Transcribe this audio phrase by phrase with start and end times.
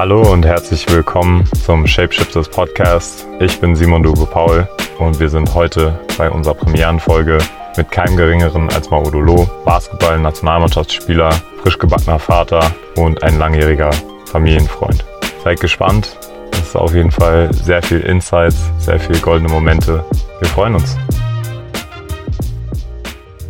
[0.00, 3.26] Hallo und herzlich willkommen zum Shapeshifters Podcast.
[3.38, 4.66] Ich bin Simon Dube Paul
[4.98, 7.36] und wir sind heute bei unserer Premierenfolge
[7.76, 13.90] mit keinem geringeren als Maudolo, Basketball-Nationalmannschaftsspieler, frisch gebackener Vater und ein langjähriger
[14.24, 15.04] Familienfreund.
[15.44, 16.16] Seid gespannt.
[16.52, 20.02] Es ist auf jeden Fall sehr viel Insights, sehr viele goldene Momente.
[20.38, 20.96] Wir freuen uns.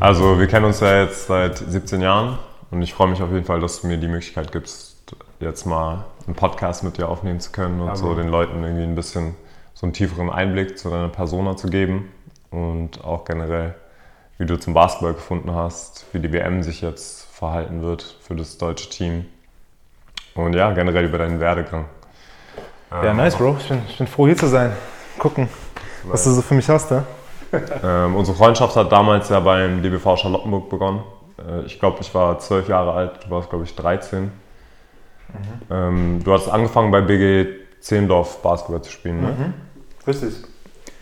[0.00, 2.40] Also, wir kennen uns ja jetzt seit 17 Jahren
[2.72, 4.96] und ich freue mich auf jeden Fall, dass du mir die Möglichkeit gibst,
[5.38, 8.84] jetzt mal einen Podcast mit dir aufnehmen zu können und Aber so den Leuten irgendwie
[8.84, 9.34] ein bisschen
[9.75, 12.09] so einen tieferen Einblick zu deiner Persona zu geben
[12.51, 13.75] und auch generell,
[14.39, 18.59] wie du zum Basketball gefunden hast, wie die WM sich jetzt verhalten wird für das
[18.59, 19.27] deutsche Team
[20.34, 21.87] und ja, generell über deinen Werdegang.
[22.91, 23.56] Ja, nice, Bro.
[23.59, 24.73] Ich bin, ich bin froh, hier zu sein.
[25.19, 25.48] Gucken,
[26.05, 27.05] was du so für mich hast, ja?
[27.83, 31.03] ähm, unsere Freundschaft hat damals ja beim DBV Charlottenburg begonnen.
[31.39, 34.31] Äh, ich glaube, ich war zwölf Jahre alt, du warst, glaube ich, 13.
[35.33, 35.75] Mhm.
[35.75, 37.47] Ähm, du hast angefangen bei BG
[37.80, 39.28] Zehendorf Basketball zu spielen, ne?
[39.28, 39.55] Mhm.
[40.06, 40.34] Richtig.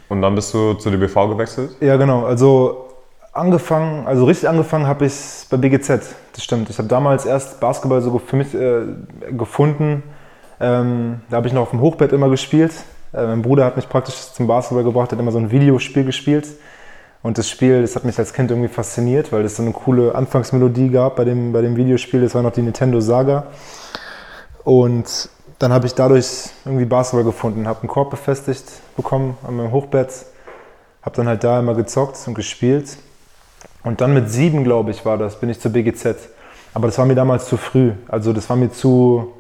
[0.08, 1.70] Und dann bist du zu DBV gewechselt?
[1.80, 2.24] Ja, genau.
[2.24, 2.88] Also
[3.32, 5.14] angefangen, also richtig angefangen habe ich
[5.50, 5.88] bei BGZ,
[6.32, 6.70] das stimmt.
[6.70, 8.82] Ich habe damals erst Basketball so für mich äh,
[9.30, 10.02] gefunden.
[10.60, 12.72] Ähm, da habe ich noch auf dem Hochbett immer gespielt.
[13.12, 16.48] Äh, mein Bruder hat mich praktisch zum Basketball gebracht, hat immer so ein Videospiel gespielt.
[17.22, 20.14] Und das Spiel, das hat mich als Kind irgendwie fasziniert, weil es so eine coole
[20.14, 22.20] Anfangsmelodie gab bei dem, bei dem Videospiel.
[22.20, 23.48] Das war noch die Nintendo Saga.
[24.68, 25.30] Und
[25.60, 28.64] dann habe ich dadurch irgendwie Basketball gefunden, habe einen Korb befestigt
[28.98, 30.26] bekommen an meinem Hochbett,
[31.00, 32.98] habe dann halt da immer gezockt und gespielt.
[33.82, 36.16] Und dann mit sieben, glaube ich, war das, bin ich zur BGZ.
[36.74, 37.92] Aber das war mir damals zu früh.
[38.08, 39.32] Also das war mir zu,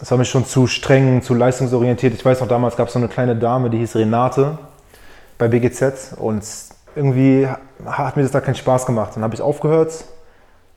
[0.00, 2.14] das war mir schon zu streng, zu leistungsorientiert.
[2.14, 4.56] Ich weiß noch, damals gab es so eine kleine Dame, die hieß Renate
[5.36, 6.42] bei BGZ und
[6.96, 7.46] irgendwie
[7.84, 9.16] hat mir das da keinen Spaß gemacht.
[9.16, 10.02] Dann habe ich aufgehört,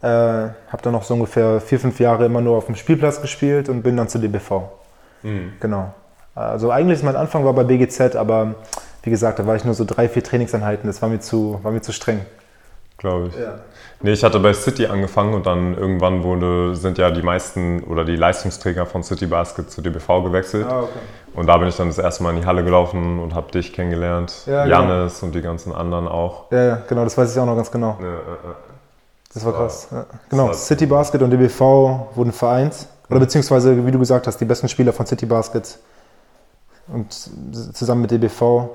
[0.01, 3.69] äh, habe dann noch so ungefähr vier, fünf Jahre immer nur auf dem Spielplatz gespielt
[3.69, 4.63] und bin dann zu DBV.
[5.23, 5.53] Mhm.
[5.59, 5.93] Genau.
[6.33, 8.55] Also eigentlich mein Anfang war bei BGZ, aber
[9.03, 10.87] wie gesagt, da war ich nur so drei, vier Trainingseinheiten.
[10.87, 12.21] Das war mir zu, war mir zu streng.
[12.97, 13.35] Glaube ich.
[13.35, 13.55] Ja.
[14.03, 18.05] Nee, ich hatte bei City angefangen und dann irgendwann wurde, sind ja die meisten oder
[18.05, 20.67] die Leistungsträger von City Basket zu DBV gewechselt.
[20.69, 20.99] Ah, okay.
[21.33, 23.73] Und da bin ich dann das erste Mal in die Halle gelaufen und habe dich
[23.73, 25.27] kennengelernt, ja, Janis genau.
[25.27, 26.51] und die ganzen anderen auch.
[26.51, 27.97] Ja, ja, genau, das weiß ich auch noch ganz genau.
[27.99, 28.55] Ja, ja,
[29.33, 29.87] das war krass.
[29.91, 30.05] Ja.
[30.29, 32.87] Genau, City Basket und DBV wurden vereint.
[33.09, 35.77] Oder beziehungsweise, wie du gesagt hast, die besten Spieler von City Basket
[36.87, 37.13] und
[37.73, 38.69] zusammen mit DBV.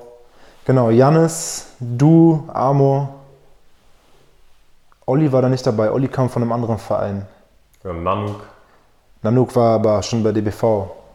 [0.65, 3.09] Genau, Janis, du, Amo,
[5.05, 5.89] Olli war da nicht dabei.
[5.89, 7.25] Olli kam von einem anderen Verein.
[7.83, 8.41] Ja, Nanuk.
[9.21, 10.63] Nanuk war aber schon bei DBV.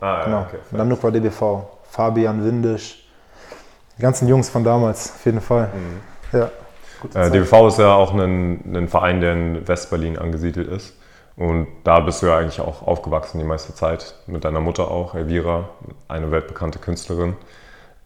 [0.00, 0.38] Ah, genau.
[0.38, 1.64] Ja, okay, Nanuk war DBV.
[1.90, 3.06] Fabian Windisch.
[3.98, 5.68] Die ganzen Jungs von damals, auf jeden Fall.
[5.74, 6.38] Mhm.
[6.38, 6.50] Ja.
[7.14, 10.94] Äh, DBV ist ja auch ein, ein Verein, der in Westberlin angesiedelt ist.
[11.36, 14.14] Und da bist du ja eigentlich auch aufgewachsen die meiste Zeit.
[14.26, 15.68] Mit deiner Mutter auch, Elvira,
[16.08, 17.36] eine weltbekannte Künstlerin.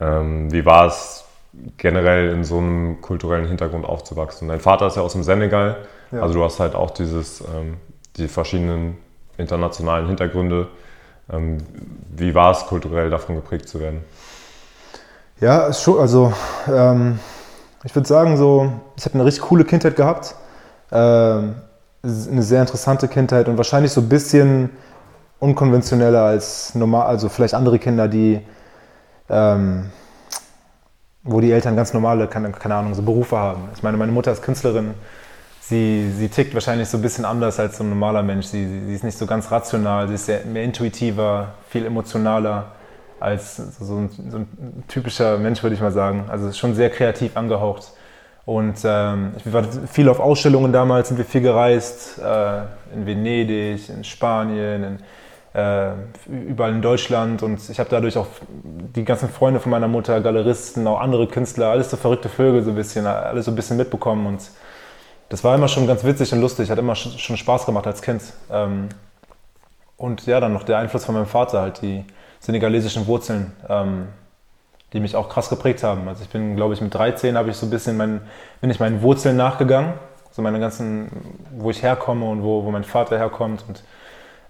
[0.01, 1.25] Ähm, wie war es
[1.77, 4.49] generell in so einem kulturellen Hintergrund aufzuwachsen?
[4.49, 5.77] Dein Vater ist ja aus dem Senegal.
[6.13, 6.23] Ja.
[6.23, 7.79] Also du hast halt auch dieses, ähm,
[8.17, 8.97] die verschiedenen
[9.39, 10.69] internationalen Hintergründe.
[11.31, 11.59] Ähm,
[12.15, 14.05] wie war es kulturell davon geprägt zu werden?
[15.41, 16.33] Ja, also
[16.73, 17.19] ähm,
[17.87, 20.35] ich würde sagen, so, ich habe eine richtig coole Kindheit gehabt.
[20.91, 21.55] Ähm,
[22.03, 24.71] eine sehr interessante Kindheit und wahrscheinlich so ein bisschen
[25.39, 28.41] unkonventioneller als normal, also vielleicht andere Kinder, die,
[29.29, 29.91] ähm,
[31.23, 33.69] wo die Eltern ganz normale, keine, keine Ahnung, so Berufe haben.
[33.75, 34.95] Ich meine, meine Mutter ist Künstlerin,
[35.61, 38.47] sie, sie tickt wahrscheinlich so ein bisschen anders als so ein normaler Mensch.
[38.47, 42.67] Sie, sie ist nicht so ganz rational, sie ist sehr, mehr intuitiver, viel emotionaler
[43.21, 46.27] als so ein, so ein typischer Mensch, würde ich mal sagen.
[46.29, 47.93] Also schon sehr kreativ angehaucht.
[48.45, 52.59] Und ähm, ich war viel auf Ausstellungen damals, sind wir viel gereist, äh,
[52.95, 55.93] in Venedig, in Spanien, in, äh,
[56.31, 57.43] überall in Deutschland.
[57.43, 58.29] Und ich habe dadurch auch
[58.95, 62.71] die ganzen Freunde von meiner Mutter, Galeristen, auch andere Künstler, alles so verrückte Vögel so
[62.71, 64.27] ein bisschen, alles so ein bisschen mitbekommen.
[64.27, 64.49] Und
[65.29, 68.23] das war immer schon ganz witzig und lustig, hat immer schon Spaß gemacht als Kind.
[68.51, 68.91] Ähm,
[69.97, 72.05] und ja, dann noch der Einfluss von meinem Vater, halt die
[72.47, 74.07] senegalesischen Wurzeln, ähm,
[74.93, 76.07] die mich auch krass geprägt haben.
[76.09, 78.21] Also ich bin, glaube ich, mit 13 habe ich so ein bisschen mein,
[78.61, 79.95] bin ich meinen Wurzeln nachgegangen,
[80.31, 81.11] so meine ganzen,
[81.51, 83.83] wo ich herkomme und wo, wo mein Vater herkommt und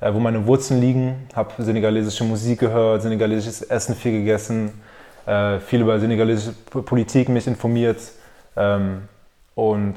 [0.00, 1.26] äh, wo meine Wurzeln liegen.
[1.34, 4.74] Habe senegalesische Musik gehört, senegalesisches Essen viel gegessen,
[5.24, 7.98] äh, viel über senegalesische Politik mich informiert.
[8.56, 9.08] Ähm,
[9.54, 9.96] und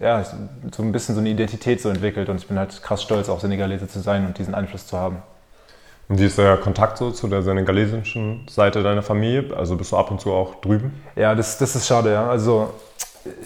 [0.00, 3.28] ja, so ein bisschen so eine Identität so entwickelt und ich bin halt krass stolz,
[3.28, 5.20] auch Senegalese zu sein und diesen Einfluss zu haben.
[6.10, 9.56] Und wie ist der Kontakt so zu der senegalesischen Seite deiner Familie?
[9.56, 11.00] Also bist du ab und zu auch drüben?
[11.14, 12.28] Ja, das, das ist schade, ja.
[12.28, 12.74] Also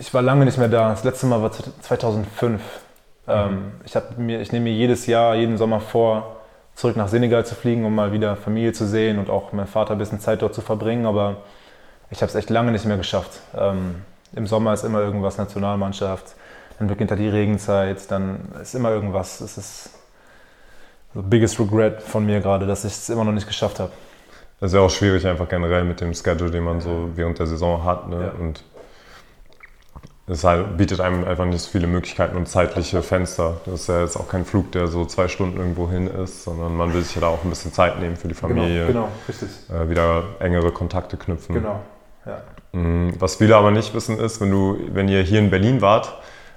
[0.01, 0.89] ich war lange nicht mehr da.
[0.89, 2.63] Das letzte Mal war 2005.
[2.63, 2.63] Mhm.
[3.29, 6.37] Ähm, ich, mir, ich nehme mir jedes Jahr, jeden Sommer vor,
[6.75, 9.93] zurück nach Senegal zu fliegen, um mal wieder Familie zu sehen und auch mein Vater
[9.93, 11.05] ein bisschen Zeit dort zu verbringen.
[11.05, 11.43] Aber
[12.09, 13.41] ich habe es echt lange nicht mehr geschafft.
[13.55, 13.97] Ähm,
[14.35, 16.35] Im Sommer ist immer irgendwas Nationalmannschaft,
[16.79, 19.43] dann beginnt da die Regenzeit, dann ist immer irgendwas.
[19.43, 19.91] Es ist
[21.23, 23.93] biggest regret von mir gerade, dass ich es immer noch nicht geschafft habe.
[24.61, 27.47] Das ist ja auch schwierig einfach generell mit dem Schedule, den man so während der
[27.47, 28.09] Saison hat.
[28.09, 28.33] Ne?
[28.33, 28.41] Ja.
[28.41, 28.65] Und
[30.27, 33.61] es halt, bietet einem einfach nicht so viele Möglichkeiten und zeitliche Fenster.
[33.67, 36.77] Das ist ja jetzt auch kein Flug, der so zwei Stunden irgendwo hin ist, sondern
[36.77, 38.87] man will sich ja da auch ein bisschen Zeit nehmen für die Familie.
[38.87, 39.49] Genau, genau richtig.
[39.71, 41.57] Äh, wieder engere Kontakte knüpfen.
[41.57, 41.81] Genau,
[42.25, 42.41] ja.
[42.73, 43.15] Mhm.
[43.19, 46.15] Was viele aber nicht wissen ist, wenn, du, wenn ihr hier in Berlin wart,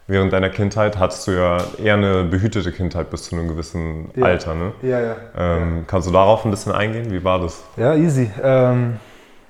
[0.08, 4.26] während deiner Kindheit, hattest du ja eher eine behütete Kindheit bis zu einem gewissen Ja.
[4.26, 4.56] Alter.
[4.56, 4.72] Ne?
[4.82, 5.16] Ja, ja.
[5.38, 7.12] Ähm, Kannst du darauf ein bisschen eingehen?
[7.12, 7.64] Wie war das?
[7.76, 8.32] Ja, easy.
[8.42, 8.98] Ähm,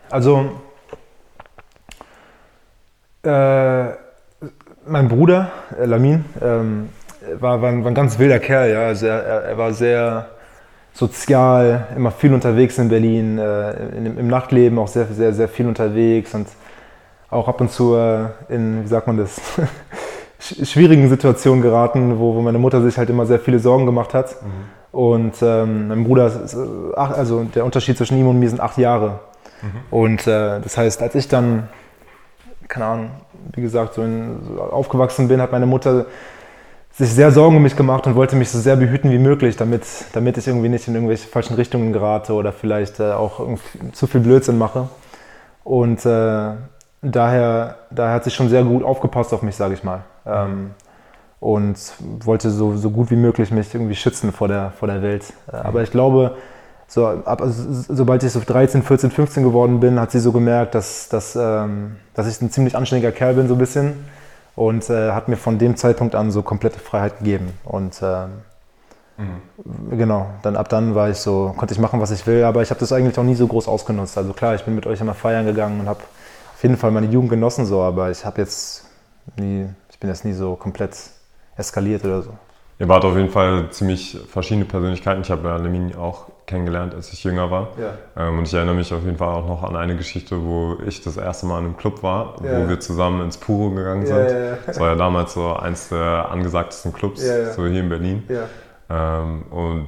[0.09, 0.51] also,
[3.23, 3.85] äh,
[4.85, 6.89] mein Bruder, äh, Lamin, ähm,
[7.39, 8.71] war, war, ein, war ein ganz wilder Kerl.
[8.71, 8.87] Ja.
[8.87, 10.29] Also er, er, war sehr
[10.93, 15.67] sozial, immer viel unterwegs in Berlin, äh, in, im Nachtleben auch sehr, sehr, sehr viel
[15.67, 16.47] unterwegs und
[17.29, 19.39] auch ab und zu äh, in, wie sagt man das,
[20.39, 24.35] schwierigen Situationen geraten, wo, wo meine Mutter sich halt immer sehr viele Sorgen gemacht hat.
[24.91, 26.57] Und ähm, mein Bruder, ist, äh,
[26.95, 29.19] ach, also der Unterschied zwischen ihm und mir sind acht Jahre.
[29.91, 31.67] Und äh, das heißt, als ich dann,
[32.67, 33.11] keine Ahnung,
[33.53, 36.05] wie gesagt, so, in, so aufgewachsen bin, hat meine Mutter
[36.93, 39.83] sich sehr Sorgen um mich gemacht und wollte mich so sehr behüten wie möglich, damit,
[40.13, 43.47] damit ich irgendwie nicht in irgendwelche falschen Richtungen gerate oder vielleicht äh, auch
[43.93, 44.89] zu viel Blödsinn mache.
[45.63, 46.51] Und äh,
[47.01, 50.03] daher, daher hat sie schon sehr gut aufgepasst auf mich, sage ich mal.
[50.25, 50.71] Ähm,
[51.39, 51.77] und
[52.25, 55.33] wollte so, so gut wie möglich mich irgendwie schützen vor der, vor der Welt.
[55.51, 56.35] Äh, Aber ich glaube,
[56.87, 57.63] so, ab, also,
[57.93, 61.97] sobald ich so 13, 14, 15 geworden bin, hat sie so gemerkt, dass, dass, ähm,
[62.13, 64.05] dass ich ein ziemlich anständiger Kerl bin, so ein bisschen.
[64.55, 67.53] Und äh, hat mir von dem Zeitpunkt an so komplette Freiheit gegeben.
[67.63, 68.29] Und ähm,
[69.91, 72.69] genau, dann ab dann war ich so, konnte ich machen, was ich will, aber ich
[72.69, 74.17] habe das eigentlich auch nie so groß ausgenutzt.
[74.17, 75.99] Also klar, ich bin mit euch immer feiern gegangen und habe
[76.57, 78.83] auf jeden Fall meine Jugend genossen, so, aber ich habe jetzt
[79.37, 80.97] nie, ich bin jetzt nie so komplett
[81.55, 82.31] eskaliert oder so.
[82.79, 85.21] Ihr wart auf jeden Fall ziemlich verschiedene Persönlichkeiten.
[85.21, 87.67] Ich habe ja Lemini auch kennengelernt, als ich jünger war.
[87.79, 88.27] Ja.
[88.27, 91.03] Ähm, und ich erinnere mich auf jeden Fall auch noch an eine Geschichte, wo ich
[91.03, 92.63] das erste Mal in einem Club war, Ja.
[92.63, 94.17] wo wir zusammen ins Puro gegangen sind.
[94.17, 94.57] ja.
[94.65, 97.21] Das war ja damals so eins der angesagtesten Clubs,
[97.55, 98.27] so hier in Berlin.
[98.89, 99.87] Ähm, und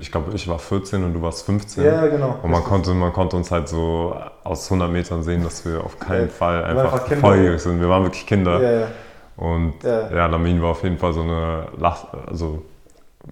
[0.00, 1.84] ich glaube, ich war 14 und du warst 15.
[1.84, 2.38] ja genau.
[2.42, 4.14] Und man konnte, man konnte uns halt so
[4.44, 6.32] aus 100 Metern sehen, dass wir auf keinen Ja.
[6.32, 7.80] Fall einfach einfach volljährig sind.
[7.80, 8.60] Wir waren wirklich Kinder.
[8.60, 8.86] Ja, ja.
[9.36, 10.26] Und Ja.
[10.26, 12.62] Lamin war auf jeden Fall so eine, Lach, also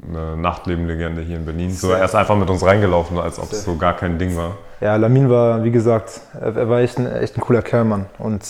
[0.09, 1.71] eine Nachtlebenlegende hier in Berlin.
[1.71, 4.53] So, er ist einfach mit uns reingelaufen, als ob es so gar kein Ding war.
[4.81, 8.07] Ja, Lamin war, wie gesagt, er war echt ein, echt ein cooler Kerl, Mann.
[8.19, 8.43] Und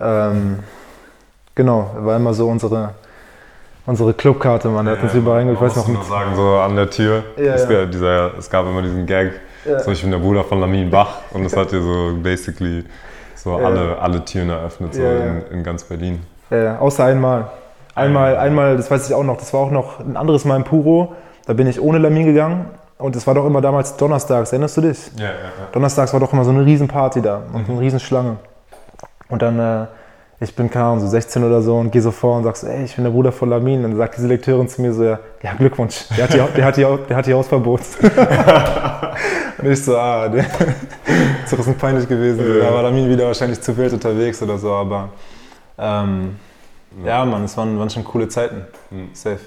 [0.00, 0.60] ähm,
[1.54, 2.90] genau, er war immer so unsere,
[3.86, 4.86] unsere Clubkarte, Mann.
[4.86, 5.50] Er hat uns überall.
[5.52, 7.80] Ich weiß noch, nur sagen, so an der Tür, Ja, es, ja.
[7.82, 9.32] gab dieser, es gab immer diesen Gag,
[9.64, 9.78] Ja.
[9.80, 12.84] so ich bin der Bruder von Lamin Bach und das hat hier so basically
[13.34, 13.66] so Ja.
[13.66, 15.24] alle, alle Türen eröffnet, so Ja, ja.
[15.24, 16.22] in, in ganz Berlin.
[16.50, 17.46] äh, außer einmal.
[17.94, 20.64] Einmal, einmal, das weiß ich auch noch, das war auch noch ein anderes Mal im
[20.64, 21.14] Puro.
[21.46, 22.66] Da bin ich ohne Lamin gegangen.
[22.98, 25.10] Und es war doch immer damals donnerstags, erinnerst du dich?
[25.16, 25.30] Ja, ja,
[25.72, 28.36] Donnerstags war doch immer so eine Riesenparty da und eine Riesenschlange.
[29.28, 29.86] Und dann, äh,
[30.44, 32.66] ich bin, keine Ahnung, so 16 oder so und gehe so vor und sag so,
[32.66, 33.84] ey, ich bin der Bruder von Lamin.
[33.84, 36.64] Und dann sagt die Selekteurin zu mir so, ja, ja Glückwunsch, der hat hier, der
[36.64, 37.80] hat hier, der hat hier Hausverbot.
[39.58, 42.44] und ich so, ah, der ist doch ein bisschen peinlich gewesen.
[42.60, 45.08] Da war Lamin wieder wahrscheinlich zu wild unterwegs oder so, aber
[45.78, 46.36] ähm,
[47.04, 48.62] ja, Mann, es waren, waren schon coole Zeiten.
[49.12, 49.40] Safe.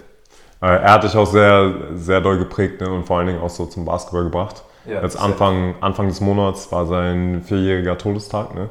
[0.61, 2.91] Äh, Er hat dich auch sehr, sehr doll geprägt ne?
[2.91, 4.63] und vor allen Dingen auch so zum Basketball gebracht.
[4.85, 5.19] Ja, Jetzt.
[5.19, 8.55] Anfang, Anfang des Monats war sein vierjähriger Todestag.
[8.55, 8.69] Ne?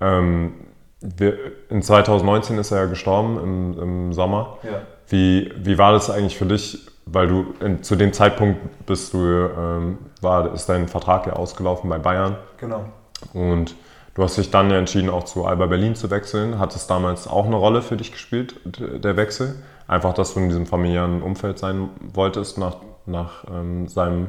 [0.00, 0.52] Ähm,
[1.00, 1.38] wir,
[1.70, 4.58] in 2019 ist er ja gestorben im, im Sommer.
[4.62, 4.82] Ja.
[5.08, 6.86] Wie, wie war das eigentlich für dich?
[7.06, 11.88] Weil du in, zu dem Zeitpunkt bist du, ähm, war, ist dein Vertrag ja ausgelaufen
[11.88, 12.84] bei Bayern Genau.
[13.32, 13.74] und
[14.14, 16.58] du hast dich dann ja entschieden, auch zu Alba Berlin zu wechseln.
[16.58, 19.54] Hat es damals auch eine Rolle für dich gespielt, der Wechsel?
[19.86, 22.76] Einfach, dass du in diesem familiären Umfeld sein wolltest nach,
[23.06, 24.28] nach ähm, seinem,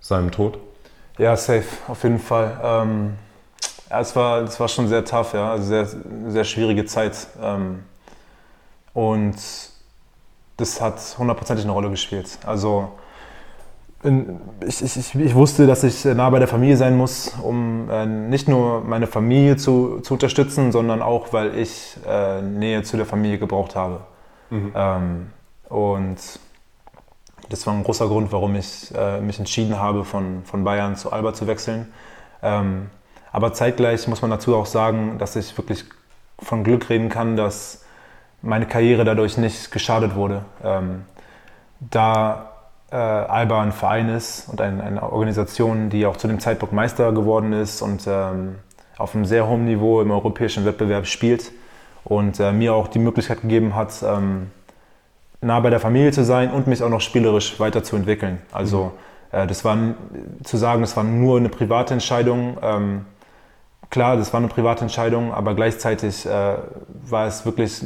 [0.00, 0.58] seinem Tod?
[1.18, 2.58] Ja, safe, auf jeden Fall.
[2.62, 3.14] Ähm,
[3.92, 5.86] ja, es war, es war schon sehr tough, ja, also sehr,
[6.28, 7.26] sehr schwierige Zeit.
[7.42, 7.80] Ähm,
[8.94, 9.36] und
[10.56, 12.38] das hat hundertprozentig eine Rolle gespielt.
[12.46, 12.88] Also
[14.66, 18.48] ich, ich, ich, wusste, dass ich nah bei der Familie sein muss, um äh, nicht
[18.48, 23.38] nur meine Familie zu, zu unterstützen, sondern auch, weil ich äh, Nähe zu der Familie
[23.38, 24.00] gebraucht habe.
[24.74, 25.30] Ähm,
[25.68, 26.16] und
[27.48, 31.12] das war ein großer Grund, warum ich äh, mich entschieden habe, von, von Bayern zu
[31.12, 31.92] Alba zu wechseln.
[32.42, 32.88] Ähm,
[33.32, 35.84] aber zeitgleich muss man dazu auch sagen, dass ich wirklich
[36.38, 37.84] von Glück reden kann, dass
[38.42, 40.44] meine Karriere dadurch nicht geschadet wurde.
[40.62, 41.02] Ähm,
[41.80, 42.50] da
[42.90, 47.12] äh, Alba ein Verein ist und ein, eine Organisation, die auch zu dem Zeitpunkt Meister
[47.12, 48.56] geworden ist und ähm,
[48.98, 51.52] auf einem sehr hohen Niveau im europäischen Wettbewerb spielt
[52.04, 54.50] und äh, mir auch die Möglichkeit gegeben hat, ähm,
[55.40, 58.38] nah bei der Familie zu sein und mich auch noch spielerisch weiterzuentwickeln.
[58.52, 58.92] Also
[59.32, 59.38] mhm.
[59.38, 59.78] äh, das war
[60.44, 62.58] zu sagen, das war nur eine private Entscheidung.
[62.60, 63.06] Ähm,
[63.92, 66.56] klar, das war eine private Entscheidung, aber gleichzeitig äh,
[67.08, 67.84] war es wirklich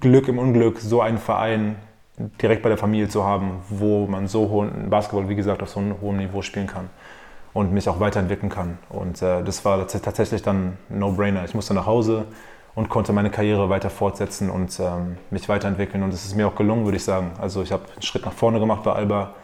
[0.00, 1.76] Glück im Unglück, so einen Verein
[2.42, 5.78] direkt bei der Familie zu haben, wo man so hohen Basketball, wie gesagt, auf so
[5.78, 6.90] einem hohen Niveau spielen kann
[7.54, 8.78] und mich auch weiterentwickeln kann.
[8.88, 11.44] Und äh, das war tatsächlich dann ein No-Brainer.
[11.44, 12.24] Ich musste nach Hause
[12.74, 16.02] und konnte meine Karriere weiter fortsetzen und ähm, mich weiterentwickeln.
[16.02, 17.30] Und es ist mir auch gelungen, würde ich sagen.
[17.40, 19.34] Also ich habe einen Schritt nach vorne gemacht bei Alba.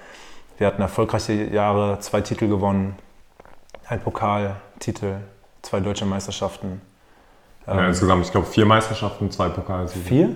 [0.59, 2.97] Wir hatten erfolgreiche Jahre, zwei Titel gewonnen,
[3.89, 5.19] ein Pokaltitel,
[5.65, 6.81] zwei deutsche Meisterschaften.
[7.67, 10.05] Ja, ähm, insgesamt, ich glaube, vier Meisterschaften, zwei Pokalsiege.
[10.05, 10.31] Vier?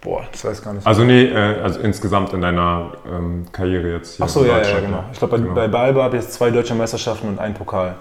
[0.00, 0.86] Boah, das weiß ich gar nicht.
[0.86, 4.26] Also nee, äh, also insgesamt in deiner ähm, Karriere jetzt hier.
[4.26, 5.04] Ach so, ja, ja, genau.
[5.12, 5.54] Ich glaube, bei, genau.
[5.54, 7.96] bei Alba habe ich jetzt zwei deutsche Meisterschaften und einen Pokal.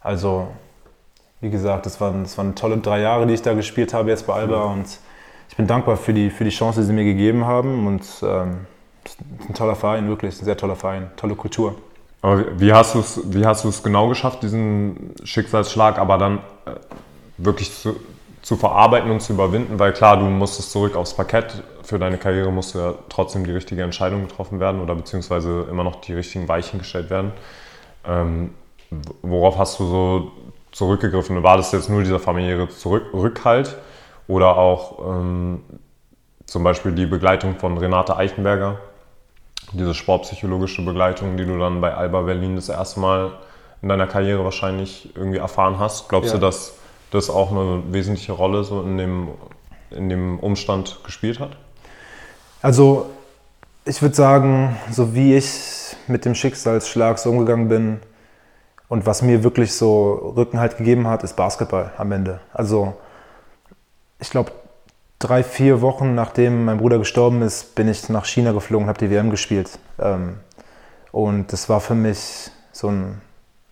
[0.00, 0.48] Also
[1.40, 4.26] wie gesagt, das waren, das waren tolle drei Jahre, die ich da gespielt habe jetzt
[4.26, 4.86] bei Alba und
[5.48, 8.66] ich bin dankbar für die, für die Chance, die sie mir gegeben haben und ähm,
[9.48, 11.76] ein toller Verein, wirklich ein sehr toller Verein, tolle Kultur.
[12.24, 16.38] Aber wie hast du es, wie hast du es genau geschafft, diesen Schicksalsschlag, aber dann
[16.64, 16.70] äh,
[17.36, 17.96] wirklich zu,
[18.40, 19.78] zu verarbeiten und zu überwinden?
[19.78, 21.62] Weil klar, du musstest zurück aufs Parkett.
[21.82, 25.96] Für deine Karriere musste ja trotzdem die richtige Entscheidung getroffen werden oder beziehungsweise immer noch
[25.96, 27.32] die richtigen Weichen gestellt werden.
[28.06, 28.54] Ähm,
[29.20, 30.32] worauf hast du so
[30.72, 31.42] zurückgegriffen?
[31.42, 33.76] War das jetzt nur dieser familiäre Zurück Rückhalt
[34.28, 35.60] oder auch ähm,
[36.46, 38.78] zum Beispiel die Begleitung von Renate Eichenberger,
[39.74, 43.32] diese sportpsychologische Begleitung, die du dann bei Alba Berlin das erste Mal
[43.82, 46.08] in deiner Karriere wahrscheinlich irgendwie erfahren hast?
[46.08, 46.38] Glaubst ja.
[46.38, 46.74] du, dass
[47.10, 49.28] das auch eine wesentliche Rolle so in dem,
[49.90, 51.56] in dem Umstand gespielt hat?
[52.62, 53.10] Also
[53.84, 58.00] ich würde sagen, so wie ich mit dem Schicksalsschlag so umgegangen bin,
[58.88, 62.40] und was mir wirklich so Rückenhalt gegeben hat, ist Basketball am Ende.
[62.52, 62.94] Also
[64.20, 64.52] ich glaube,
[65.24, 68.98] drei, vier Wochen nachdem mein Bruder gestorben ist, bin ich nach China geflogen und habe
[68.98, 69.78] die WM gespielt.
[69.98, 70.38] Ähm,
[71.12, 73.20] und das war für mich so ein,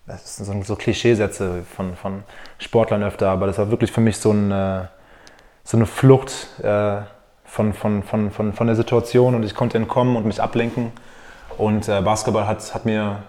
[0.07, 2.23] das sind so Klischeesätze von, von
[2.57, 4.87] Sportlern öfter, aber das war wirklich für mich so, ein,
[5.63, 7.01] so eine Flucht äh,
[7.45, 10.91] von, von, von, von, von der Situation und ich konnte entkommen und mich ablenken.
[11.57, 13.23] Und äh, Basketball hat, hat mir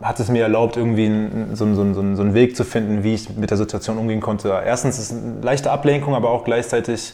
[0.00, 1.10] hat es mir erlaubt, irgendwie
[1.54, 4.48] so, so, so, so, einen Weg zu finden, wie ich mit der Situation umgehen konnte.
[4.64, 7.12] Erstens ist es eine leichte Ablenkung, aber auch gleichzeitig,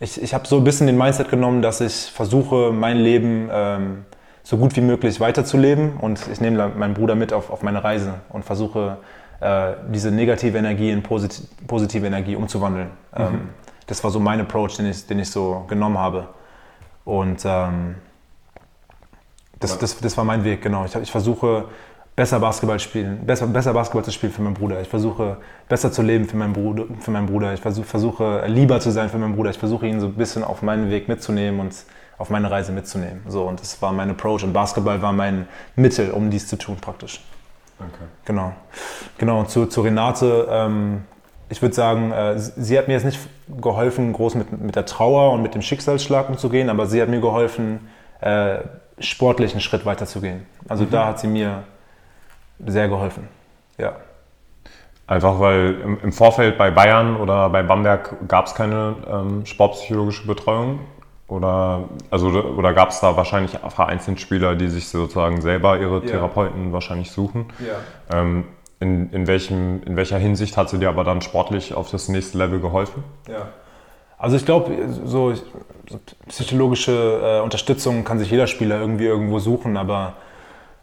[0.00, 4.04] ich, ich habe so ein bisschen den Mindset genommen, dass ich versuche, mein Leben ähm,
[4.42, 8.14] so gut wie möglich weiterzuleben und ich nehme meinen Bruder mit auf, auf meine Reise
[8.28, 8.98] und versuche,
[9.40, 12.88] äh, diese negative Energie in posit positive Energie umzuwandeln.
[13.16, 13.22] Mhm.
[13.22, 13.48] Ähm,
[13.86, 16.28] das war so mein Approach, den ich, den ich so genommen habe.
[17.04, 17.96] Und ähm,
[19.58, 20.84] das, das, das war mein Weg, genau.
[20.84, 21.66] Ich, ich versuche,
[22.20, 24.78] besser Basketball spielen, besser, besser Basketball zu spielen für meinen Bruder.
[24.82, 25.38] Ich versuche
[25.70, 26.84] besser zu leben für meinen Bruder.
[27.00, 27.54] Für meinen Bruder.
[27.54, 29.48] Ich versuche, versuche lieber zu sein für meinen Bruder.
[29.48, 31.74] Ich versuche ihn so ein bisschen auf meinen Weg mitzunehmen und
[32.18, 33.22] auf meine Reise mitzunehmen.
[33.26, 36.76] So, und das war mein Approach und Basketball war mein Mittel, um dies zu tun
[36.78, 37.22] praktisch.
[37.78, 38.04] Okay.
[38.26, 38.52] Genau.
[39.16, 41.04] Genau, und zu, zu Renate, ähm,
[41.48, 43.18] ich würde sagen, äh, sie hat mir jetzt nicht
[43.62, 47.22] geholfen, groß mit, mit der Trauer und mit dem Schicksalsschlag umzugehen, aber sie hat mir
[47.22, 47.88] geholfen,
[48.20, 48.58] äh,
[48.98, 50.44] sportlich einen Schritt weiterzugehen.
[50.68, 50.90] Also mhm.
[50.90, 51.62] da hat sie mir
[52.66, 53.28] sehr geholfen.
[53.78, 53.96] Ja.
[55.06, 60.78] Einfach weil im Vorfeld bei Bayern oder bei Bamberg gab es keine ähm, sportpsychologische Betreuung?
[61.26, 66.06] Oder, also, oder gab es da wahrscheinlich vereinzelt Spieler, die sich sozusagen selber ihre ja.
[66.06, 67.46] Therapeuten wahrscheinlich suchen?
[67.60, 68.18] Ja.
[68.18, 68.44] Ähm,
[68.80, 72.38] in, in, welchem, in welcher Hinsicht hat sie dir aber dann sportlich auf das nächste
[72.38, 73.04] Level geholfen?
[73.28, 73.48] Ja.
[74.18, 74.72] Also ich glaube,
[75.04, 75.42] so, so,
[76.28, 80.14] psychologische äh, Unterstützung kann sich jeder Spieler irgendwie irgendwo suchen, aber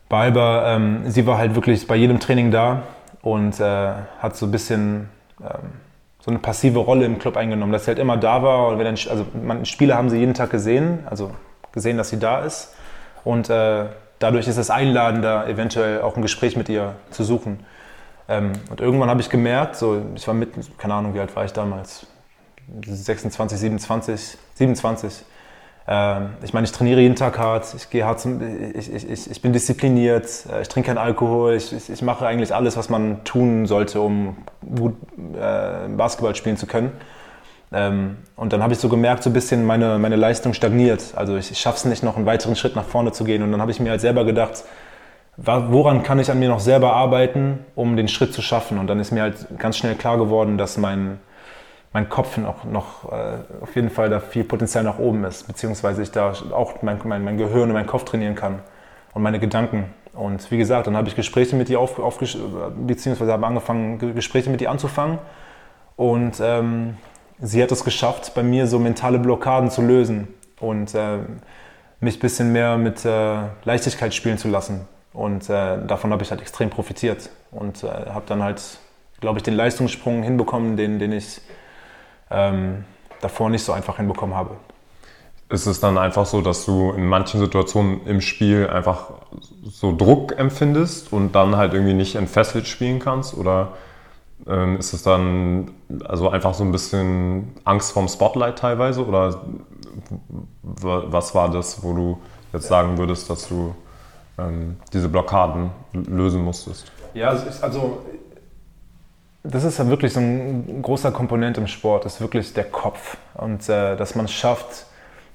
[0.09, 2.83] Balber, ähm, sie war halt wirklich bei jedem Training da
[3.21, 5.09] und äh, hat so ein bisschen
[5.41, 5.71] ähm,
[6.19, 8.67] so eine passive Rolle im Club eingenommen, dass sie halt immer da war.
[8.67, 11.31] Und wenn dann, also man, Spieler haben sie jeden Tag gesehen, also
[11.71, 12.75] gesehen, dass sie da ist.
[13.23, 13.85] Und äh,
[14.19, 17.65] dadurch ist es einladender, eventuell auch ein Gespräch mit ihr zu suchen.
[18.29, 21.45] Ähm, und irgendwann habe ich gemerkt, so, ich war mit, keine Ahnung, wie alt war
[21.45, 22.07] ich damals?
[22.85, 25.25] 26, 27, 27 ähm,
[26.43, 28.41] ich meine, ich trainiere jeden Tag hart, ich gehe hart zum,
[28.77, 32.75] ich, ich, ich bin diszipliniert, äh, ich trinke keinen Alkohol, ich, ich, mache eigentlich alles,
[32.75, 34.35] was man tun sollte, um
[34.75, 34.95] gut
[35.33, 36.91] äh, Basketball spielen zu können.
[37.71, 41.13] Ähm, und dann habe ich so gemerkt, so ein bisschen meine, meine Leistung stagniert.
[41.15, 43.41] Also ich, ich schaffe es nicht, noch einen weiteren Schritt nach vorne zu gehen.
[43.41, 44.65] Und dann habe ich mir halt selber gedacht,
[45.37, 48.77] woran kann ich an mir noch selber arbeiten, um den Schritt zu schaffen?
[48.77, 51.19] Und dann ist mir halt ganz schnell klar geworden, dass mein,
[51.97, 56.03] mein Kopf noch, noch äh, auf jeden Fall da viel Potenzial nach oben ist, beziehungsweise
[56.03, 58.59] ich da auch mein, mein, mein Gehirn und meinen Kopf trainieren kann
[59.15, 59.85] und meine Gedanken.
[60.13, 64.51] Und wie gesagt, dann habe ich Gespräche mit ihr auf, auf beziehungsweise habe angefangen, Gespräche
[64.51, 65.17] mit ihr anzufangen.
[65.95, 66.97] Und ähm,
[67.39, 70.27] sie hat es geschafft, bei mir so mentale Blockaden zu lösen
[70.59, 71.17] und äh,
[71.99, 74.87] mich ein bisschen mehr mit äh, Leichtigkeit spielen zu lassen.
[75.13, 78.61] Und äh, davon habe ich halt extrem profitiert und äh, habe dann halt,
[79.19, 81.41] glaube ich, den Leistungssprung hinbekommen, den, den ich
[82.29, 82.85] ähm,
[83.21, 84.51] davor nicht so einfach hinbekommen habe.
[85.49, 89.11] Ist es dann einfach so, dass du in manchen Situationen im Spiel einfach
[89.63, 93.33] so Druck empfindest und dann halt irgendwie nicht entfesselt spielen kannst?
[93.33, 93.69] Oder
[94.45, 95.71] ähm, ist es dann
[96.03, 99.05] also einfach so ein bisschen Angst vorm Spotlight teilweise?
[99.05, 99.41] Oder
[100.61, 103.73] was war das, wo du jetzt sagen würdest, dass du
[104.37, 106.91] ähm, diese Blockaden lösen musstest?
[107.13, 107.99] Ja, also, also
[109.51, 113.17] das ist ja wirklich so ein großer Komponent im Sport, ist wirklich der Kopf.
[113.33, 114.85] Und äh, dass man es schafft,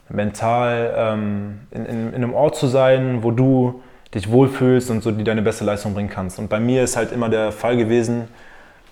[0.08, 3.82] mental ähm, in, in, in, einem Ort zu sein, wo du
[4.14, 6.38] dich wohlfühlst und so die deine beste Leistung bringen kannst.
[6.38, 8.28] Und bei mir ist halt immer der Fall gewesen,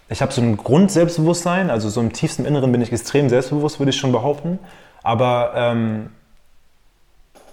[0.08, 3.90] ich habe so ein Grundselbstbewusstsein, also so im tiefsten Inneren bin ich extrem selbstbewusst, würde
[3.90, 4.58] ich schon behaupten.
[5.02, 6.10] Aber ähm,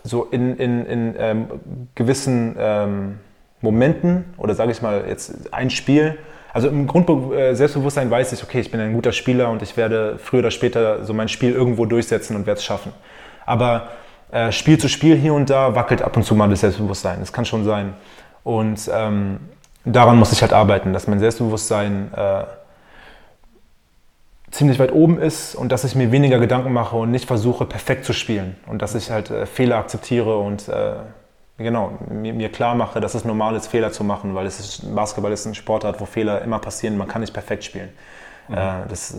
[0.03, 1.47] so in, in, in ähm,
[1.93, 3.19] gewissen ähm,
[3.61, 6.17] Momenten oder sage ich mal jetzt ein Spiel,
[6.57, 10.17] also im Grundselbstbewusstsein äh, weiß ich, okay, ich bin ein guter Spieler und ich werde
[10.17, 12.93] früher oder später so mein Spiel irgendwo durchsetzen und werde es schaffen.
[13.45, 13.89] Aber
[14.31, 17.19] äh, Spiel zu Spiel hier und da wackelt ab und zu mal das Selbstbewusstsein.
[17.19, 17.93] Das kann schon sein.
[18.43, 19.39] Und ähm,
[19.85, 22.45] daran muss ich halt arbeiten, dass mein Selbstbewusstsein äh,
[24.49, 28.03] ziemlich weit oben ist und dass ich mir weniger Gedanken mache und nicht versuche, perfekt
[28.03, 28.55] zu spielen.
[28.65, 30.93] Und dass ich halt äh, Fehler akzeptiere und äh,
[31.57, 34.95] genau, mir, mir, klar mache, dass es normal ist, Fehler zu machen, weil es ist,
[34.95, 37.89] Basketball ist ein Sportart, wo Fehler immer passieren, man kann nicht perfekt spielen.
[38.47, 38.55] Mhm.
[38.55, 38.59] Äh,
[38.89, 39.17] das,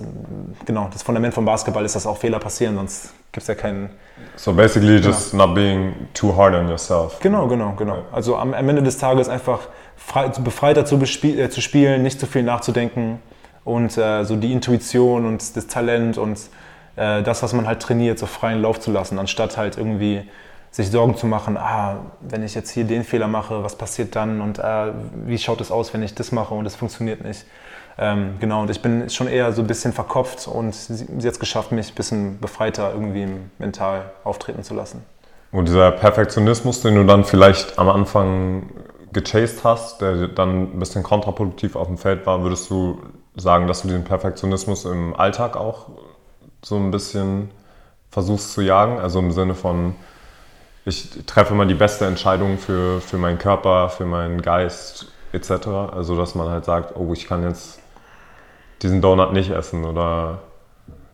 [0.64, 3.90] genau, das Fundament vom Basketball ist, dass auch Fehler passieren, sonst gibt es ja keinen.
[4.37, 5.09] So basically genau.
[5.09, 7.18] just not being too hard on yourself.
[7.21, 8.04] Genau, genau, genau.
[8.12, 9.61] Also am, am Ende des Tages einfach
[9.97, 13.21] frei, befreiter zu, äh, zu, spielen, nicht zu viel nachzudenken
[13.65, 16.39] und äh, so die Intuition und das Talent und
[16.97, 20.23] äh, das, was man halt trainiert, so freien Lauf zu lassen, anstatt halt irgendwie
[20.71, 24.41] sich Sorgen zu machen, ah, wenn ich jetzt hier den Fehler mache, was passiert dann
[24.41, 27.45] und ah, wie schaut es aus, wenn ich das mache und es funktioniert nicht.
[28.00, 31.35] Ähm, genau, und ich bin schon eher so ein bisschen verkopft und sie, sie hat
[31.35, 33.26] es geschafft, mich ein bisschen befreiter irgendwie
[33.59, 35.04] mental auftreten zu lassen.
[35.50, 38.71] Und dieser Perfektionismus, den du dann vielleicht am Anfang
[39.13, 43.00] gechased hast, der dann ein bisschen kontraproduktiv auf dem Feld war, würdest du
[43.35, 45.87] sagen, dass du diesen Perfektionismus im Alltag auch
[46.63, 47.50] so ein bisschen
[48.11, 48.99] versuchst zu jagen?
[48.99, 49.97] Also im Sinne von,
[50.84, 55.67] ich treffe immer die beste Entscheidung für, für meinen Körper, für meinen Geist etc.
[55.93, 57.78] Also dass man halt sagt, oh, ich kann jetzt
[58.82, 60.38] diesen Donut nicht essen oder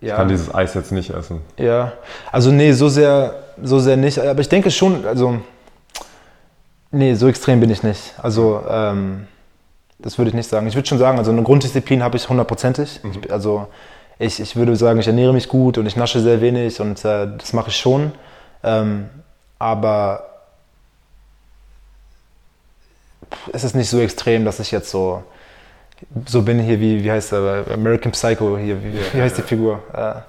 [0.00, 0.08] ja.
[0.08, 1.40] ich kann dieses Eis jetzt nicht essen.
[1.58, 1.92] Ja,
[2.30, 4.18] also nee, so sehr, so sehr nicht.
[4.18, 5.40] Aber ich denke schon, also
[6.90, 8.14] nee, so extrem bin ich nicht.
[8.22, 9.26] Also ähm,
[9.98, 10.66] das würde ich nicht sagen.
[10.66, 13.00] Ich würde schon sagen, also eine Grunddisziplin habe ich hundertprozentig.
[13.02, 13.12] Mhm.
[13.30, 13.66] Also
[14.18, 17.26] ich, ich würde sagen, ich ernähre mich gut und ich nasche sehr wenig und äh,
[17.38, 18.12] das mache ich schon.
[18.62, 19.08] Ähm,
[19.64, 20.26] aber
[23.50, 25.22] es ist nicht so extrem, dass ich jetzt so,
[26.26, 29.80] so bin hier wie, wie heißt der, American Psycho hier, wie, wie heißt die Figur?
[29.94, 30.20] Äh,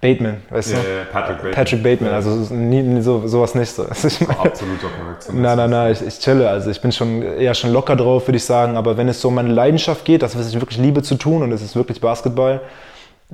[0.00, 0.88] Bateman, weißt yeah, du?
[0.88, 1.54] Yeah, Patrick Bateman.
[1.54, 3.84] Patrick Bateman, also nie, so, sowas nicht so.
[3.84, 5.40] Also ich meine, Absoluter Korrektion.
[5.40, 8.38] Nein, nein, nein, ich, ich chille, also ich bin schon eher schon locker drauf, würde
[8.38, 11.04] ich sagen, aber wenn es so um meine Leidenschaft geht, das, was ich wirklich liebe
[11.04, 12.60] zu tun und es ist wirklich Basketball,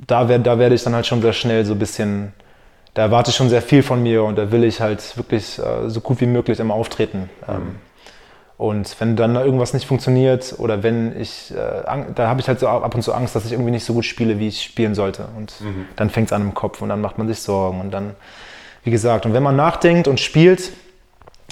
[0.05, 2.33] da, werd, da werde ich dann halt schon sehr schnell so ein bisschen,
[2.97, 5.87] da erwarte ich schon sehr viel von mir und da will ich halt wirklich äh,
[5.87, 7.29] so gut wie möglich immer auftreten.
[7.45, 7.53] Mhm.
[7.53, 7.75] Ähm,
[8.57, 11.83] und wenn dann irgendwas nicht funktioniert oder wenn ich, äh,
[12.15, 14.03] da habe ich halt so ab und zu Angst, dass ich irgendwie nicht so gut
[14.03, 15.27] spiele, wie ich spielen sollte.
[15.37, 15.85] Und mhm.
[15.95, 18.15] dann fängt es an im Kopf und dann macht man sich Sorgen und dann,
[18.83, 20.71] wie gesagt, und wenn man nachdenkt und spielt,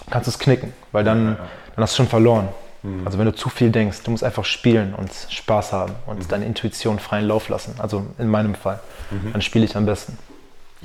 [0.09, 1.37] kannst du es knicken, weil dann,
[1.75, 2.47] dann hast du schon verloren.
[2.81, 3.05] Mhm.
[3.05, 6.27] Also wenn du zu viel denkst, du musst einfach spielen und Spaß haben und mhm.
[6.27, 7.75] deine Intuition freien Lauf lassen.
[7.77, 8.79] Also in meinem Fall.
[9.11, 9.31] Mhm.
[9.33, 10.17] Dann spiele ich am besten.